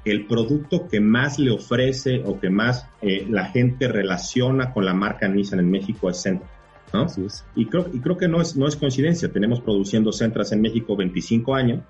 el 0.04 0.26
producto 0.26 0.88
que 0.88 1.00
más 1.00 1.38
le 1.38 1.52
ofrece 1.52 2.24
o 2.26 2.40
que 2.40 2.50
más 2.50 2.88
eh, 3.04 3.28
la 3.30 3.46
gente 3.46 3.88
relaciona 3.88 4.74
con 4.74 4.84
la 4.84 4.96
marca 4.96 5.28
Nissan 5.28 5.60
en 5.60 5.70
México 5.70 6.10
es 6.10 6.24
Centra. 6.24 6.50
¿No? 6.94 7.08
Y 7.56 7.66
creo, 7.66 7.90
y 7.94 8.00
creo 8.00 8.18
que 8.18 8.28
no 8.28 8.42
es, 8.42 8.56
no 8.56 8.68
es 8.68 8.76
coincidencia. 8.76 9.32
Tenemos 9.32 9.62
produciendo 9.62 10.12
centras 10.12 10.52
en 10.52 10.62
México 10.62 10.96
25 10.96 11.56
años. 11.56 11.82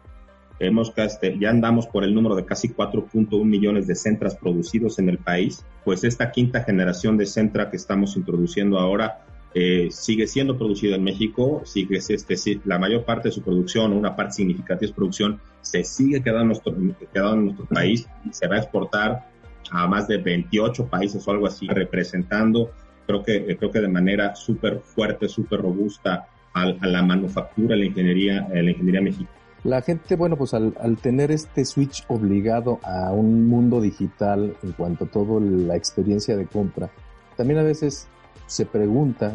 Hemos, 0.59 0.93
este, 0.95 1.37
ya 1.37 1.49
andamos 1.49 1.87
por 1.87 2.03
el 2.03 2.15
número 2.15 2.35
de 2.35 2.45
casi 2.45 2.69
4.1 2.69 3.43
millones 3.43 3.87
de 3.87 3.95
centras 3.95 4.35
producidos 4.35 4.99
en 4.99 5.09
el 5.09 5.17
país. 5.17 5.65
Pues 5.83 6.03
esta 6.03 6.31
quinta 6.31 6.63
generación 6.63 7.17
de 7.17 7.25
centra 7.25 7.69
que 7.69 7.77
estamos 7.77 8.15
introduciendo 8.15 8.79
ahora 8.79 9.25
eh, 9.57 9.87
sigue 9.89 10.27
siendo 10.27 10.57
producida 10.57 10.97
en 10.97 11.03
México, 11.05 11.61
sigue 11.63 11.97
este, 11.97 12.59
la 12.65 12.77
mayor 12.77 13.05
parte 13.05 13.29
de 13.29 13.31
su 13.31 13.41
producción, 13.41 13.93
una 13.93 14.13
parte 14.13 14.33
significativa 14.33 14.81
de 14.81 14.87
su 14.87 14.93
producción, 14.93 15.39
se 15.61 15.81
sigue 15.85 16.21
quedando 16.21 16.41
en 16.41 16.47
nuestro, 16.47 16.75
quedando 17.13 17.33
en 17.35 17.45
nuestro 17.45 17.65
país 17.65 18.05
y 18.25 18.33
se 18.33 18.47
va 18.47 18.55
a 18.55 18.59
exportar 18.59 19.29
a 19.71 19.87
más 19.87 20.09
de 20.09 20.17
28 20.17 20.87
países 20.87 21.25
o 21.25 21.31
algo 21.31 21.47
así, 21.47 21.67
representando 21.67 22.71
creo 23.05 23.23
que, 23.23 23.57
creo 23.57 23.71
que 23.71 23.81
de 23.81 23.87
manera 23.87 24.35
súper 24.35 24.79
fuerte, 24.79 25.27
súper 25.27 25.61
robusta 25.61 26.27
a, 26.53 26.61
a, 26.63 26.87
la 26.87 27.03
manufactura, 27.03 27.75
a 27.75 27.77
la 27.77 27.85
ingeniería, 27.85 28.47
a 28.51 28.55
la 28.55 28.71
ingeniería 28.71 29.01
mexicana. 29.01 29.35
La 29.65 29.81
gente, 29.81 30.15
bueno, 30.15 30.37
pues 30.37 30.53
al, 30.53 30.75
tener 31.01 31.31
este 31.31 31.65
switch 31.65 32.05
obligado 32.07 32.79
a 32.83 33.11
un 33.11 33.47
mundo 33.47 33.81
digital 33.81 34.55
en 34.61 34.73
cuanto 34.73 35.05
a 35.05 35.07
toda 35.07 35.41
la 35.41 35.75
experiencia 35.75 36.37
de 36.37 36.45
compra, 36.45 36.91
también 37.35 37.59
a 37.59 37.63
veces 37.63 38.07
se 38.45 38.67
pregunta 38.67 39.33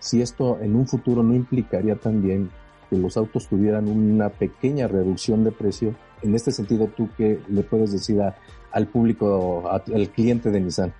si 0.00 0.20
esto 0.20 0.58
en 0.60 0.74
un 0.74 0.88
futuro 0.88 1.22
no 1.22 1.32
implicaría 1.32 1.94
también 1.94 2.50
que 2.90 2.96
los 2.96 3.16
autos 3.16 3.46
tuvieran 3.46 3.86
una 3.86 4.30
pequeña 4.30 4.88
reducción 4.88 5.44
de 5.44 5.52
precio. 5.52 5.94
En 6.22 6.34
este 6.34 6.50
sentido, 6.50 6.88
¿tú 6.88 7.08
qué 7.16 7.38
le 7.48 7.62
puedes 7.62 7.92
decir 7.92 8.20
a, 8.20 8.34
al 8.72 8.88
público, 8.88 9.70
al 9.70 10.08
cliente 10.08 10.50
de 10.50 10.60
Nissan? 10.60 10.92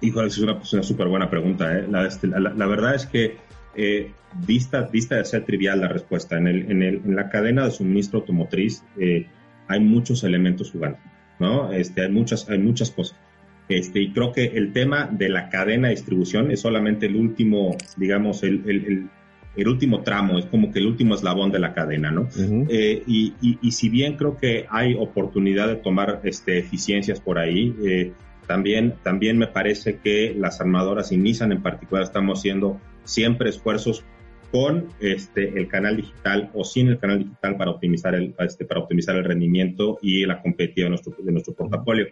Híjole, 0.00 0.28
es 0.28 0.38
una, 0.38 0.62
súper 0.62 1.08
buena 1.08 1.28
pregunta. 1.28 1.76
¿eh? 1.76 1.86
La, 1.90 2.06
este, 2.06 2.26
la, 2.28 2.38
la, 2.38 2.66
verdad 2.66 2.94
es 2.94 3.06
que 3.06 3.36
eh, 3.74 4.12
vista, 4.46 4.82
vista 4.82 5.16
de 5.16 5.24
ser 5.24 5.44
trivial 5.44 5.80
la 5.80 5.88
respuesta, 5.88 6.36
en, 6.38 6.46
el, 6.46 6.70
en, 6.70 6.82
el, 6.82 6.94
en 7.04 7.16
la 7.16 7.28
cadena 7.28 7.64
de 7.64 7.70
suministro 7.70 8.20
automotriz 8.20 8.84
eh, 8.98 9.26
hay 9.66 9.80
muchos 9.80 10.24
elementos 10.24 10.70
jugando, 10.70 10.98
¿no? 11.38 11.72
Este, 11.72 12.02
hay, 12.02 12.10
muchas, 12.10 12.48
hay 12.48 12.58
muchas 12.58 12.90
cosas. 12.90 13.18
Este, 13.68 14.00
y 14.00 14.12
creo 14.12 14.32
que 14.32 14.44
el 14.44 14.72
tema 14.72 15.08
de 15.12 15.28
la 15.28 15.50
cadena 15.50 15.88
de 15.88 15.94
distribución 15.94 16.50
es 16.50 16.60
solamente 16.60 17.06
el 17.06 17.16
último, 17.16 17.76
digamos, 17.96 18.42
el, 18.42 18.62
el, 18.66 18.84
el, 18.86 19.10
el 19.56 19.68
último 19.68 20.02
tramo, 20.02 20.38
es 20.38 20.46
como 20.46 20.72
que 20.72 20.78
el 20.78 20.86
último 20.86 21.14
eslabón 21.14 21.50
de 21.52 21.58
la 21.58 21.74
cadena, 21.74 22.10
¿no? 22.10 22.22
Uh 22.22 22.26
-huh. 22.26 22.66
eh, 22.70 23.02
y, 23.06 23.34
y, 23.42 23.58
y, 23.60 23.72
si 23.72 23.88
bien 23.90 24.16
creo 24.16 24.38
que 24.38 24.66
hay 24.70 24.94
oportunidad 24.94 25.68
de 25.68 25.76
tomar 25.76 26.20
este, 26.24 26.58
eficiencias 26.58 27.20
por 27.20 27.38
ahí, 27.38 27.74
eh, 27.84 28.12
también, 28.48 28.94
también 29.04 29.38
me 29.38 29.46
parece 29.46 29.98
que 29.98 30.34
las 30.36 30.60
armadoras 30.60 31.12
y 31.12 31.16
Nissan 31.16 31.52
en 31.52 31.62
particular 31.62 32.02
estamos 32.02 32.40
haciendo 32.40 32.80
siempre 33.04 33.50
esfuerzos 33.50 34.04
con 34.50 34.88
este, 35.00 35.58
el 35.58 35.68
canal 35.68 35.96
digital 35.96 36.50
o 36.54 36.64
sin 36.64 36.88
el 36.88 36.98
canal 36.98 37.18
digital 37.18 37.56
para 37.56 37.70
optimizar 37.70 38.14
el, 38.14 38.34
este, 38.38 38.64
para 38.64 38.80
optimizar 38.80 39.14
el 39.16 39.24
rendimiento 39.24 39.98
y 40.02 40.24
la 40.24 40.42
competitividad 40.42 40.86
de 40.86 40.90
nuestro, 40.90 41.14
de 41.16 41.32
nuestro 41.32 41.54
portafolio. 41.54 42.06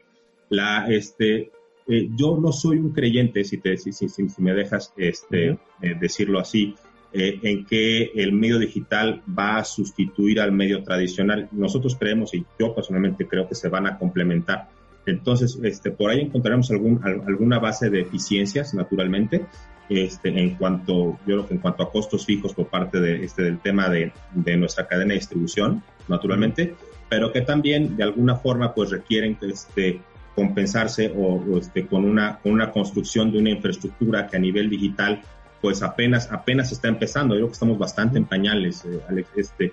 La, 0.50 0.86
este, 0.88 1.50
eh, 1.88 2.08
yo 2.16 2.38
no 2.38 2.52
soy 2.52 2.76
un 2.76 2.92
creyente, 2.92 3.42
si, 3.42 3.58
te, 3.58 3.76
si, 3.78 3.92
si, 3.92 4.08
si 4.08 4.42
me 4.42 4.52
dejas 4.52 4.92
este, 4.96 5.52
uh 5.52 5.54
-huh. 5.54 5.58
eh, 5.82 5.96
decirlo 5.98 6.38
así, 6.38 6.74
eh, 7.12 7.38
en 7.42 7.64
que 7.64 8.10
el 8.14 8.32
medio 8.32 8.58
digital 8.58 9.22
va 9.26 9.56
a 9.56 9.64
sustituir 9.64 10.38
al 10.38 10.52
medio 10.52 10.82
tradicional. 10.82 11.48
Nosotros 11.52 11.96
creemos, 11.96 12.34
y 12.34 12.44
yo 12.58 12.74
personalmente 12.74 13.26
creo 13.26 13.48
que 13.48 13.54
se 13.54 13.70
van 13.70 13.86
a 13.86 13.96
complementar. 13.96 14.68
Entonces, 15.06 15.58
este, 15.62 15.92
por 15.92 16.10
ahí 16.10 16.20
encontraremos 16.20 16.70
algún, 16.70 17.00
alguna 17.04 17.58
base 17.58 17.88
de 17.90 18.00
eficiencias, 18.02 18.74
naturalmente, 18.74 19.46
este, 19.88 20.28
en 20.28 20.56
cuanto, 20.56 21.18
yo 21.26 21.36
creo 21.36 21.46
que 21.46 21.54
en 21.54 21.60
cuanto 21.60 21.84
a 21.84 21.92
costos 21.92 22.26
fijos 22.26 22.52
por 22.54 22.66
parte 22.66 22.98
de, 23.00 23.24
este, 23.24 23.42
del 23.42 23.58
tema 23.60 23.88
de, 23.88 24.12
de 24.34 24.56
nuestra 24.56 24.86
cadena 24.86 25.10
de 25.10 25.20
distribución, 25.20 25.82
naturalmente, 26.08 26.74
pero 27.08 27.32
que 27.32 27.42
también 27.42 27.96
de 27.96 28.02
alguna 28.02 28.36
forma 28.36 28.74
pues 28.74 28.90
requieren 28.90 29.38
este, 29.42 30.00
compensarse 30.34 31.12
o, 31.16 31.58
este, 31.58 31.86
con, 31.86 32.04
una, 32.04 32.38
con 32.38 32.52
una 32.52 32.72
construcción 32.72 33.30
de 33.30 33.38
una 33.38 33.50
infraestructura 33.50 34.26
que 34.26 34.36
a 34.36 34.40
nivel 34.40 34.68
digital 34.68 35.22
pues 35.60 35.82
apenas, 35.82 36.30
apenas 36.30 36.70
está 36.70 36.88
empezando. 36.88 37.34
Yo 37.34 37.40
creo 37.40 37.48
que 37.48 37.54
estamos 37.54 37.78
bastante 37.78 38.18
en 38.18 38.26
pañales, 38.26 38.84
eh, 38.84 39.00
Alex, 39.08 39.30
este, 39.36 39.64
eh, 39.64 39.72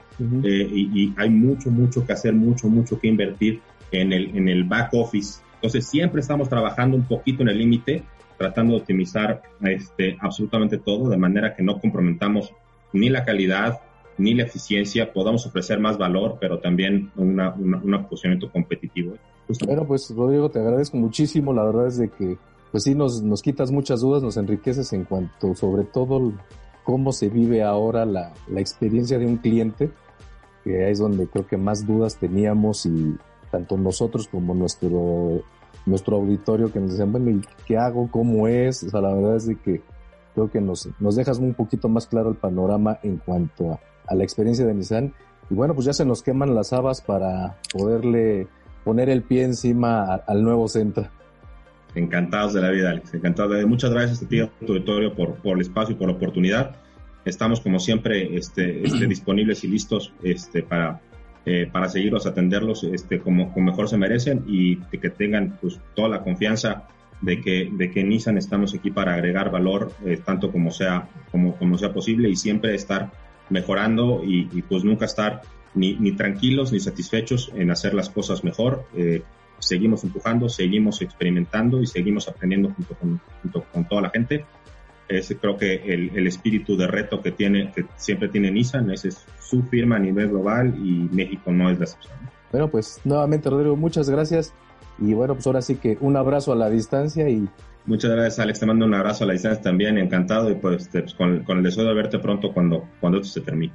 y, 0.71 1.03
y, 1.03 1.13
hay 1.17 1.29
mucho, 1.29 1.69
mucho 1.69 2.05
que 2.05 2.13
hacer, 2.13 2.33
mucho, 2.33 2.67
mucho 2.67 2.99
que 2.99 3.07
invertir 3.07 3.61
en 4.01 4.13
el, 4.13 4.35
en 4.35 4.47
el 4.49 4.63
back 4.63 4.93
office. 4.93 5.41
Entonces 5.55 5.87
siempre 5.87 6.21
estamos 6.21 6.49
trabajando 6.49 6.97
un 6.97 7.03
poquito 7.03 7.43
en 7.43 7.49
el 7.49 7.57
límite, 7.57 8.03
tratando 8.37 8.73
de 8.73 8.79
optimizar 8.79 9.41
este, 9.61 10.17
absolutamente 10.19 10.77
todo, 10.77 11.09
de 11.09 11.17
manera 11.17 11.55
que 11.55 11.63
no 11.63 11.79
comprometamos 11.79 12.53
ni 12.91 13.09
la 13.09 13.23
calidad, 13.23 13.79
ni 14.17 14.33
la 14.33 14.43
eficiencia, 14.43 15.11
podamos 15.11 15.45
ofrecer 15.45 15.79
más 15.79 15.97
valor, 15.97 16.37
pero 16.39 16.59
también 16.59 17.11
una, 17.15 17.53
un 17.53 18.05
posicionamiento 18.09 18.51
competitivo. 18.51 19.15
Bueno, 19.65 19.85
pues 19.85 20.13
Rodrigo, 20.15 20.49
te 20.49 20.59
agradezco 20.59 20.97
muchísimo. 20.97 21.53
La 21.53 21.63
verdad 21.63 21.87
es 21.87 21.97
de 21.97 22.09
que, 22.09 22.37
pues 22.71 22.83
sí, 22.83 22.95
nos, 22.95 23.21
nos 23.21 23.41
quitas 23.41 23.71
muchas 23.71 24.01
dudas, 24.01 24.21
nos 24.21 24.37
enriqueces 24.37 24.93
en 24.93 25.05
cuanto, 25.05 25.55
sobre 25.55 25.83
todo, 25.83 26.33
cómo 26.83 27.11
se 27.11 27.29
vive 27.29 27.63
ahora 27.63 28.05
la, 28.05 28.33
la 28.49 28.59
experiencia 28.59 29.17
de 29.17 29.25
un 29.25 29.37
cliente, 29.37 29.89
que 30.63 30.89
es 30.89 30.99
donde 30.99 31.27
creo 31.27 31.47
que 31.47 31.57
más 31.57 31.85
dudas 31.85 32.17
teníamos 32.17 32.85
y 32.85 33.15
tanto 33.53 33.77
nosotros 33.77 34.27
como 34.27 34.55
nuestro 34.55 35.43
nuestro 35.85 36.15
auditorio 36.15 36.71
que 36.71 36.79
nos 36.79 36.91
decían, 36.91 37.11
bueno, 37.11 37.41
qué 37.67 37.77
hago? 37.77 38.09
¿Cómo 38.09 38.47
es? 38.47 38.83
O 38.83 38.89
sea, 38.89 39.01
la 39.01 39.13
verdad 39.13 39.35
es 39.35 39.45
de 39.45 39.57
que 39.57 39.81
creo 40.33 40.49
que 40.49 40.59
nos, 40.59 40.89
nos 40.99 41.15
dejas 41.15 41.37
un 41.37 41.53
poquito 41.53 41.87
más 41.87 42.07
claro 42.07 42.29
el 42.29 42.35
panorama 42.35 42.97
en 43.03 43.17
cuanto 43.17 43.73
a, 43.73 43.79
a 44.07 44.15
la 44.15 44.23
experiencia 44.23 44.65
de 44.65 44.73
Nissan. 44.73 45.13
Y 45.51 45.53
bueno, 45.53 45.75
pues 45.75 45.85
ya 45.85 45.93
se 45.93 46.03
nos 46.03 46.23
queman 46.23 46.55
las 46.55 46.73
habas 46.73 47.01
para 47.01 47.59
poderle 47.71 48.47
poner 48.83 49.09
el 49.09 49.21
pie 49.21 49.43
encima 49.43 50.15
al 50.15 50.43
nuevo 50.43 50.67
centro. 50.67 51.07
Encantados 51.93 52.53
de 52.53 52.61
la 52.61 52.71
vida, 52.71 52.89
Alex. 52.89 53.13
Encantados. 53.13 53.63
Muchas 53.67 53.91
gracias 53.91 54.23
a 54.23 54.27
ti, 54.27 54.39
a 54.39 54.49
tu 54.65 54.73
auditorio, 54.73 55.13
por, 55.13 55.35
por 55.35 55.57
el 55.57 55.61
espacio 55.61 55.93
y 55.93 55.97
por 55.99 56.07
la 56.07 56.15
oportunidad. 56.15 56.75
Estamos, 57.23 57.61
como 57.61 57.77
siempre, 57.79 58.35
este, 58.35 58.83
este, 58.83 59.05
disponibles 59.05 59.63
y 59.63 59.67
listos 59.67 60.11
este, 60.23 60.63
para, 60.63 61.01
eh, 61.45 61.69
para 61.71 61.89
seguirlos, 61.89 62.25
atenderlos 62.25 62.83
este, 62.85 63.19
como, 63.19 63.53
como 63.53 63.71
mejor 63.71 63.89
se 63.89 63.97
merecen 63.97 64.43
y 64.47 64.77
que 64.77 65.09
tengan 65.09 65.57
pues, 65.61 65.79
toda 65.93 66.07
la 66.07 66.23
confianza 66.23 66.87
de 67.21 67.41
que, 67.41 67.69
de 67.71 67.91
que 67.91 68.01
en 68.01 68.09
Nissan 68.09 68.37
estamos 68.37 68.73
aquí 68.73 68.91
para 68.91 69.13
agregar 69.13 69.51
valor 69.51 69.91
eh, 70.05 70.19
tanto 70.23 70.51
como 70.51 70.71
sea, 70.71 71.07
como, 71.31 71.55
como 71.57 71.77
sea 71.77 71.93
posible 71.93 72.29
y 72.29 72.35
siempre 72.35 72.75
estar 72.75 73.11
mejorando 73.49 74.21
y, 74.25 74.45
pues 74.63 74.83
nunca 74.83 75.05
estar 75.05 75.41
ni, 75.73 75.95
ni, 75.95 76.13
tranquilos 76.13 76.71
ni 76.71 76.79
satisfechos 76.79 77.51
en 77.55 77.71
hacer 77.71 77.93
las 77.93 78.09
cosas 78.09 78.43
mejor. 78.43 78.85
Eh, 78.95 79.21
seguimos 79.59 80.03
empujando, 80.03 80.49
seguimos 80.49 81.01
experimentando 81.01 81.81
y 81.81 81.87
seguimos 81.87 82.27
aprendiendo 82.27 82.71
junto 82.71 82.95
con, 82.95 83.21
junto 83.41 83.63
con 83.71 83.87
toda 83.87 84.01
la 84.01 84.09
gente. 84.09 84.45
Ese 85.17 85.37
creo 85.37 85.57
que 85.57 85.75
el, 85.75 86.11
el, 86.15 86.27
espíritu 86.27 86.75
de 86.75 86.87
reto 86.87 87.21
que 87.21 87.31
tiene, 87.31 87.71
que 87.71 87.85
siempre 87.95 88.29
tiene 88.29 88.51
Nissan, 88.51 88.91
ese 88.91 89.09
es 89.09 89.25
su 89.39 89.63
firma 89.63 89.97
a 89.97 89.99
nivel 89.99 90.29
global 90.29 90.73
y 90.77 91.09
México 91.13 91.51
no 91.51 91.69
es 91.69 91.77
la 91.77 91.85
excepción. 91.85 92.13
Bueno, 92.51 92.69
pues 92.69 92.99
nuevamente 93.03 93.49
Rodrigo, 93.49 93.75
muchas 93.75 94.09
gracias 94.09 94.53
y 94.99 95.13
bueno, 95.13 95.33
pues 95.33 95.47
ahora 95.47 95.61
sí 95.61 95.75
que 95.75 95.97
un 96.01 96.15
abrazo 96.17 96.53
a 96.53 96.55
la 96.55 96.69
distancia 96.69 97.29
y 97.29 97.47
Muchas 97.85 98.11
gracias, 98.11 98.39
Alex. 98.39 98.59
Te 98.61 98.65
mando 98.65 98.85
un 98.85 98.93
abrazo 98.93 99.25
a 99.25 99.27
la 99.27 99.33
distancia 99.33 99.61
también, 99.61 99.97
encantado 99.97 100.49
y 100.49 100.55
pues, 100.55 100.87
pues 100.89 101.13
con, 101.15 101.43
con, 101.43 101.57
el 101.57 101.63
deseo 101.63 101.83
de 101.83 101.93
verte 101.93 102.17
pronto 102.17 102.53
cuando, 102.53 102.87
cuando 103.01 103.19
esto 103.19 103.33
se 103.33 103.41
termine. 103.41 103.73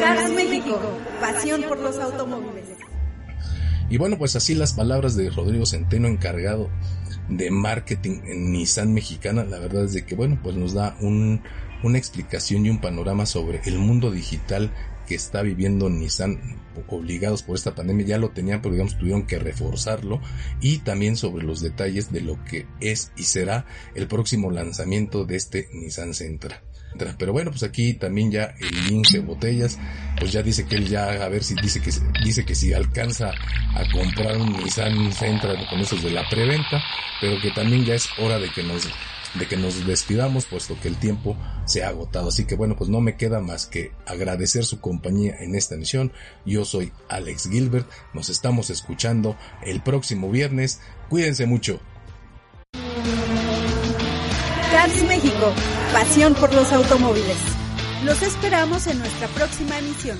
Cars 0.00 0.32
México, 0.32 0.80
pasión 1.20 1.62
por 1.68 1.78
los 1.78 1.98
automóviles. 1.98 2.70
Y 3.90 3.98
bueno, 3.98 4.16
pues 4.16 4.34
así 4.36 4.54
las 4.54 4.72
palabras 4.72 5.14
de 5.14 5.28
Rodrigo 5.28 5.66
Centeno, 5.66 6.08
encargado 6.08 6.70
de 7.28 7.50
marketing 7.50 8.20
en 8.26 8.52
Nissan 8.52 8.92
Mexicana. 8.92 9.44
La 9.44 9.58
verdad 9.58 9.84
es 9.84 9.92
de 9.92 10.04
que, 10.04 10.14
bueno, 10.14 10.38
pues 10.42 10.56
nos 10.56 10.74
da 10.74 10.96
un, 11.00 11.42
una 11.82 11.98
explicación 11.98 12.66
y 12.66 12.70
un 12.70 12.80
panorama 12.80 13.26
sobre 13.26 13.60
el 13.64 13.78
mundo 13.78 14.10
digital 14.10 14.72
que 15.06 15.14
está 15.14 15.42
viviendo 15.42 15.90
Nissan 15.90 16.38
obligados 16.88 17.42
por 17.42 17.56
esta 17.56 17.74
pandemia 17.74 18.06
ya 18.06 18.18
lo 18.18 18.30
tenían 18.30 18.62
pero 18.62 18.72
digamos 18.72 18.96
tuvieron 18.98 19.26
que 19.26 19.38
reforzarlo 19.38 20.20
y 20.60 20.78
también 20.78 21.16
sobre 21.16 21.44
los 21.44 21.60
detalles 21.60 22.12
de 22.12 22.20
lo 22.20 22.42
que 22.44 22.66
es 22.80 23.12
y 23.16 23.24
será 23.24 23.66
el 23.94 24.06
próximo 24.06 24.50
lanzamiento 24.50 25.24
de 25.24 25.36
este 25.36 25.68
Nissan 25.72 26.14
Sentra 26.14 26.62
pero 27.18 27.32
bueno 27.32 27.50
pues 27.50 27.62
aquí 27.62 27.94
también 27.94 28.30
ya 28.30 28.54
el 28.60 28.86
lince 28.86 29.20
botellas 29.20 29.78
pues 30.18 30.32
ya 30.32 30.42
dice 30.42 30.66
que 30.66 30.76
él 30.76 30.88
ya 30.88 31.24
a 31.24 31.28
ver 31.28 31.42
si 31.42 31.54
dice 31.54 31.80
que 31.80 31.90
dice 32.24 32.44
que 32.44 32.54
si 32.54 32.72
alcanza 32.72 33.30
a 33.74 33.92
comprar 33.92 34.36
un 34.36 34.52
Nissan 34.52 35.12
Sentra 35.12 35.54
con 35.68 35.80
esos 35.80 36.02
de 36.02 36.10
la 36.10 36.28
preventa 36.28 36.82
pero 37.20 37.40
que 37.40 37.50
también 37.50 37.84
ya 37.84 37.94
es 37.94 38.08
hora 38.18 38.38
de 38.38 38.50
que 38.50 38.62
nos 38.62 38.88
de 39.34 39.46
que 39.46 39.56
nos 39.56 39.86
despidamos 39.86 40.44
puesto 40.44 40.78
que 40.80 40.88
el 40.88 40.96
tiempo 40.96 41.36
se 41.64 41.82
ha 41.82 41.88
agotado. 41.88 42.28
Así 42.28 42.44
que 42.44 42.54
bueno, 42.54 42.76
pues 42.76 42.90
no 42.90 43.00
me 43.00 43.16
queda 43.16 43.40
más 43.40 43.66
que 43.66 43.92
agradecer 44.06 44.64
su 44.64 44.80
compañía 44.80 45.36
en 45.40 45.54
esta 45.54 45.74
emisión. 45.74 46.12
Yo 46.44 46.64
soy 46.64 46.92
Alex 47.08 47.48
Gilbert, 47.48 47.88
nos 48.12 48.28
estamos 48.28 48.70
escuchando 48.70 49.36
el 49.62 49.82
próximo 49.82 50.30
viernes. 50.30 50.80
Cuídense 51.08 51.46
mucho. 51.46 51.80
Cars 54.82 55.04
México, 55.04 55.54
pasión 55.92 56.34
por 56.34 56.52
los 56.52 56.72
automóviles. 56.72 57.36
Los 58.04 58.20
esperamos 58.20 58.88
en 58.88 58.98
nuestra 58.98 59.28
próxima 59.28 59.78
emisión. 59.78 60.18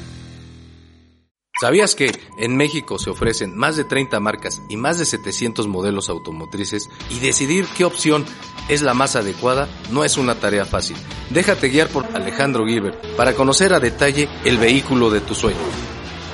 ¿Sabías 1.61 1.97
que 1.97 2.13
en 2.39 2.57
México 2.57 2.97
se 3.01 3.11
ofrecen 3.11 3.57
más 3.57 3.77
de 3.77 3.83
30 3.83 4.21
marcas 4.21 4.63
y 4.69 4.77
más 4.77 5.01
de 5.01 5.05
700 5.05 5.67
modelos 5.67 6.09
automotrices 6.09 6.89
y 7.11 7.19
decidir 7.19 7.67
qué 7.77 7.85
opción 7.85 8.25
es 8.69 8.83
la 8.83 8.95
más 8.95 9.17
adecuada 9.17 9.69
no 9.91 10.05
es 10.05 10.17
una 10.17 10.37
tarea 10.37 10.65
fácil? 10.65 10.97
Déjate 11.31 11.69
guiar 11.69 11.89
por 11.89 12.07
Alejandro 12.15 12.65
Gilbert 12.65 13.17
para 13.17 13.35
conocer 13.35 13.75
a 13.75 13.81
detalle 13.81 14.29
el 14.45 14.59
vehículo 14.59 15.11
de 15.11 15.23
tu 15.23 15.35
sueño. 15.35 15.92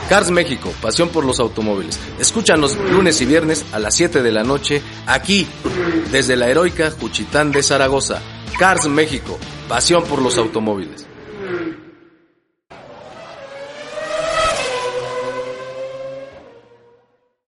Cars 0.09 0.31
México, 0.31 0.73
pasión 0.81 1.11
por 1.11 1.23
los 1.27 1.39
automóviles. 1.39 2.01
Escúchanos 2.19 2.79
lunes 2.91 3.21
y 3.21 3.27
viernes 3.27 3.67
a 3.73 3.79
las 3.79 3.95
7 3.95 4.23
de 4.23 4.33
la 4.33 4.43
noche 4.43 4.81
aquí, 5.07 5.47
desde 6.11 6.35
la 6.35 6.49
heroica 6.49 6.91
Juchitán 6.91 7.53
de 7.53 7.63
Zaragoza. 7.63 8.23
Cars 8.59 8.89
México, 8.89 9.39
pasión 9.69 10.03
por 10.05 10.23
los 10.23 10.39
automóviles. 10.39 11.07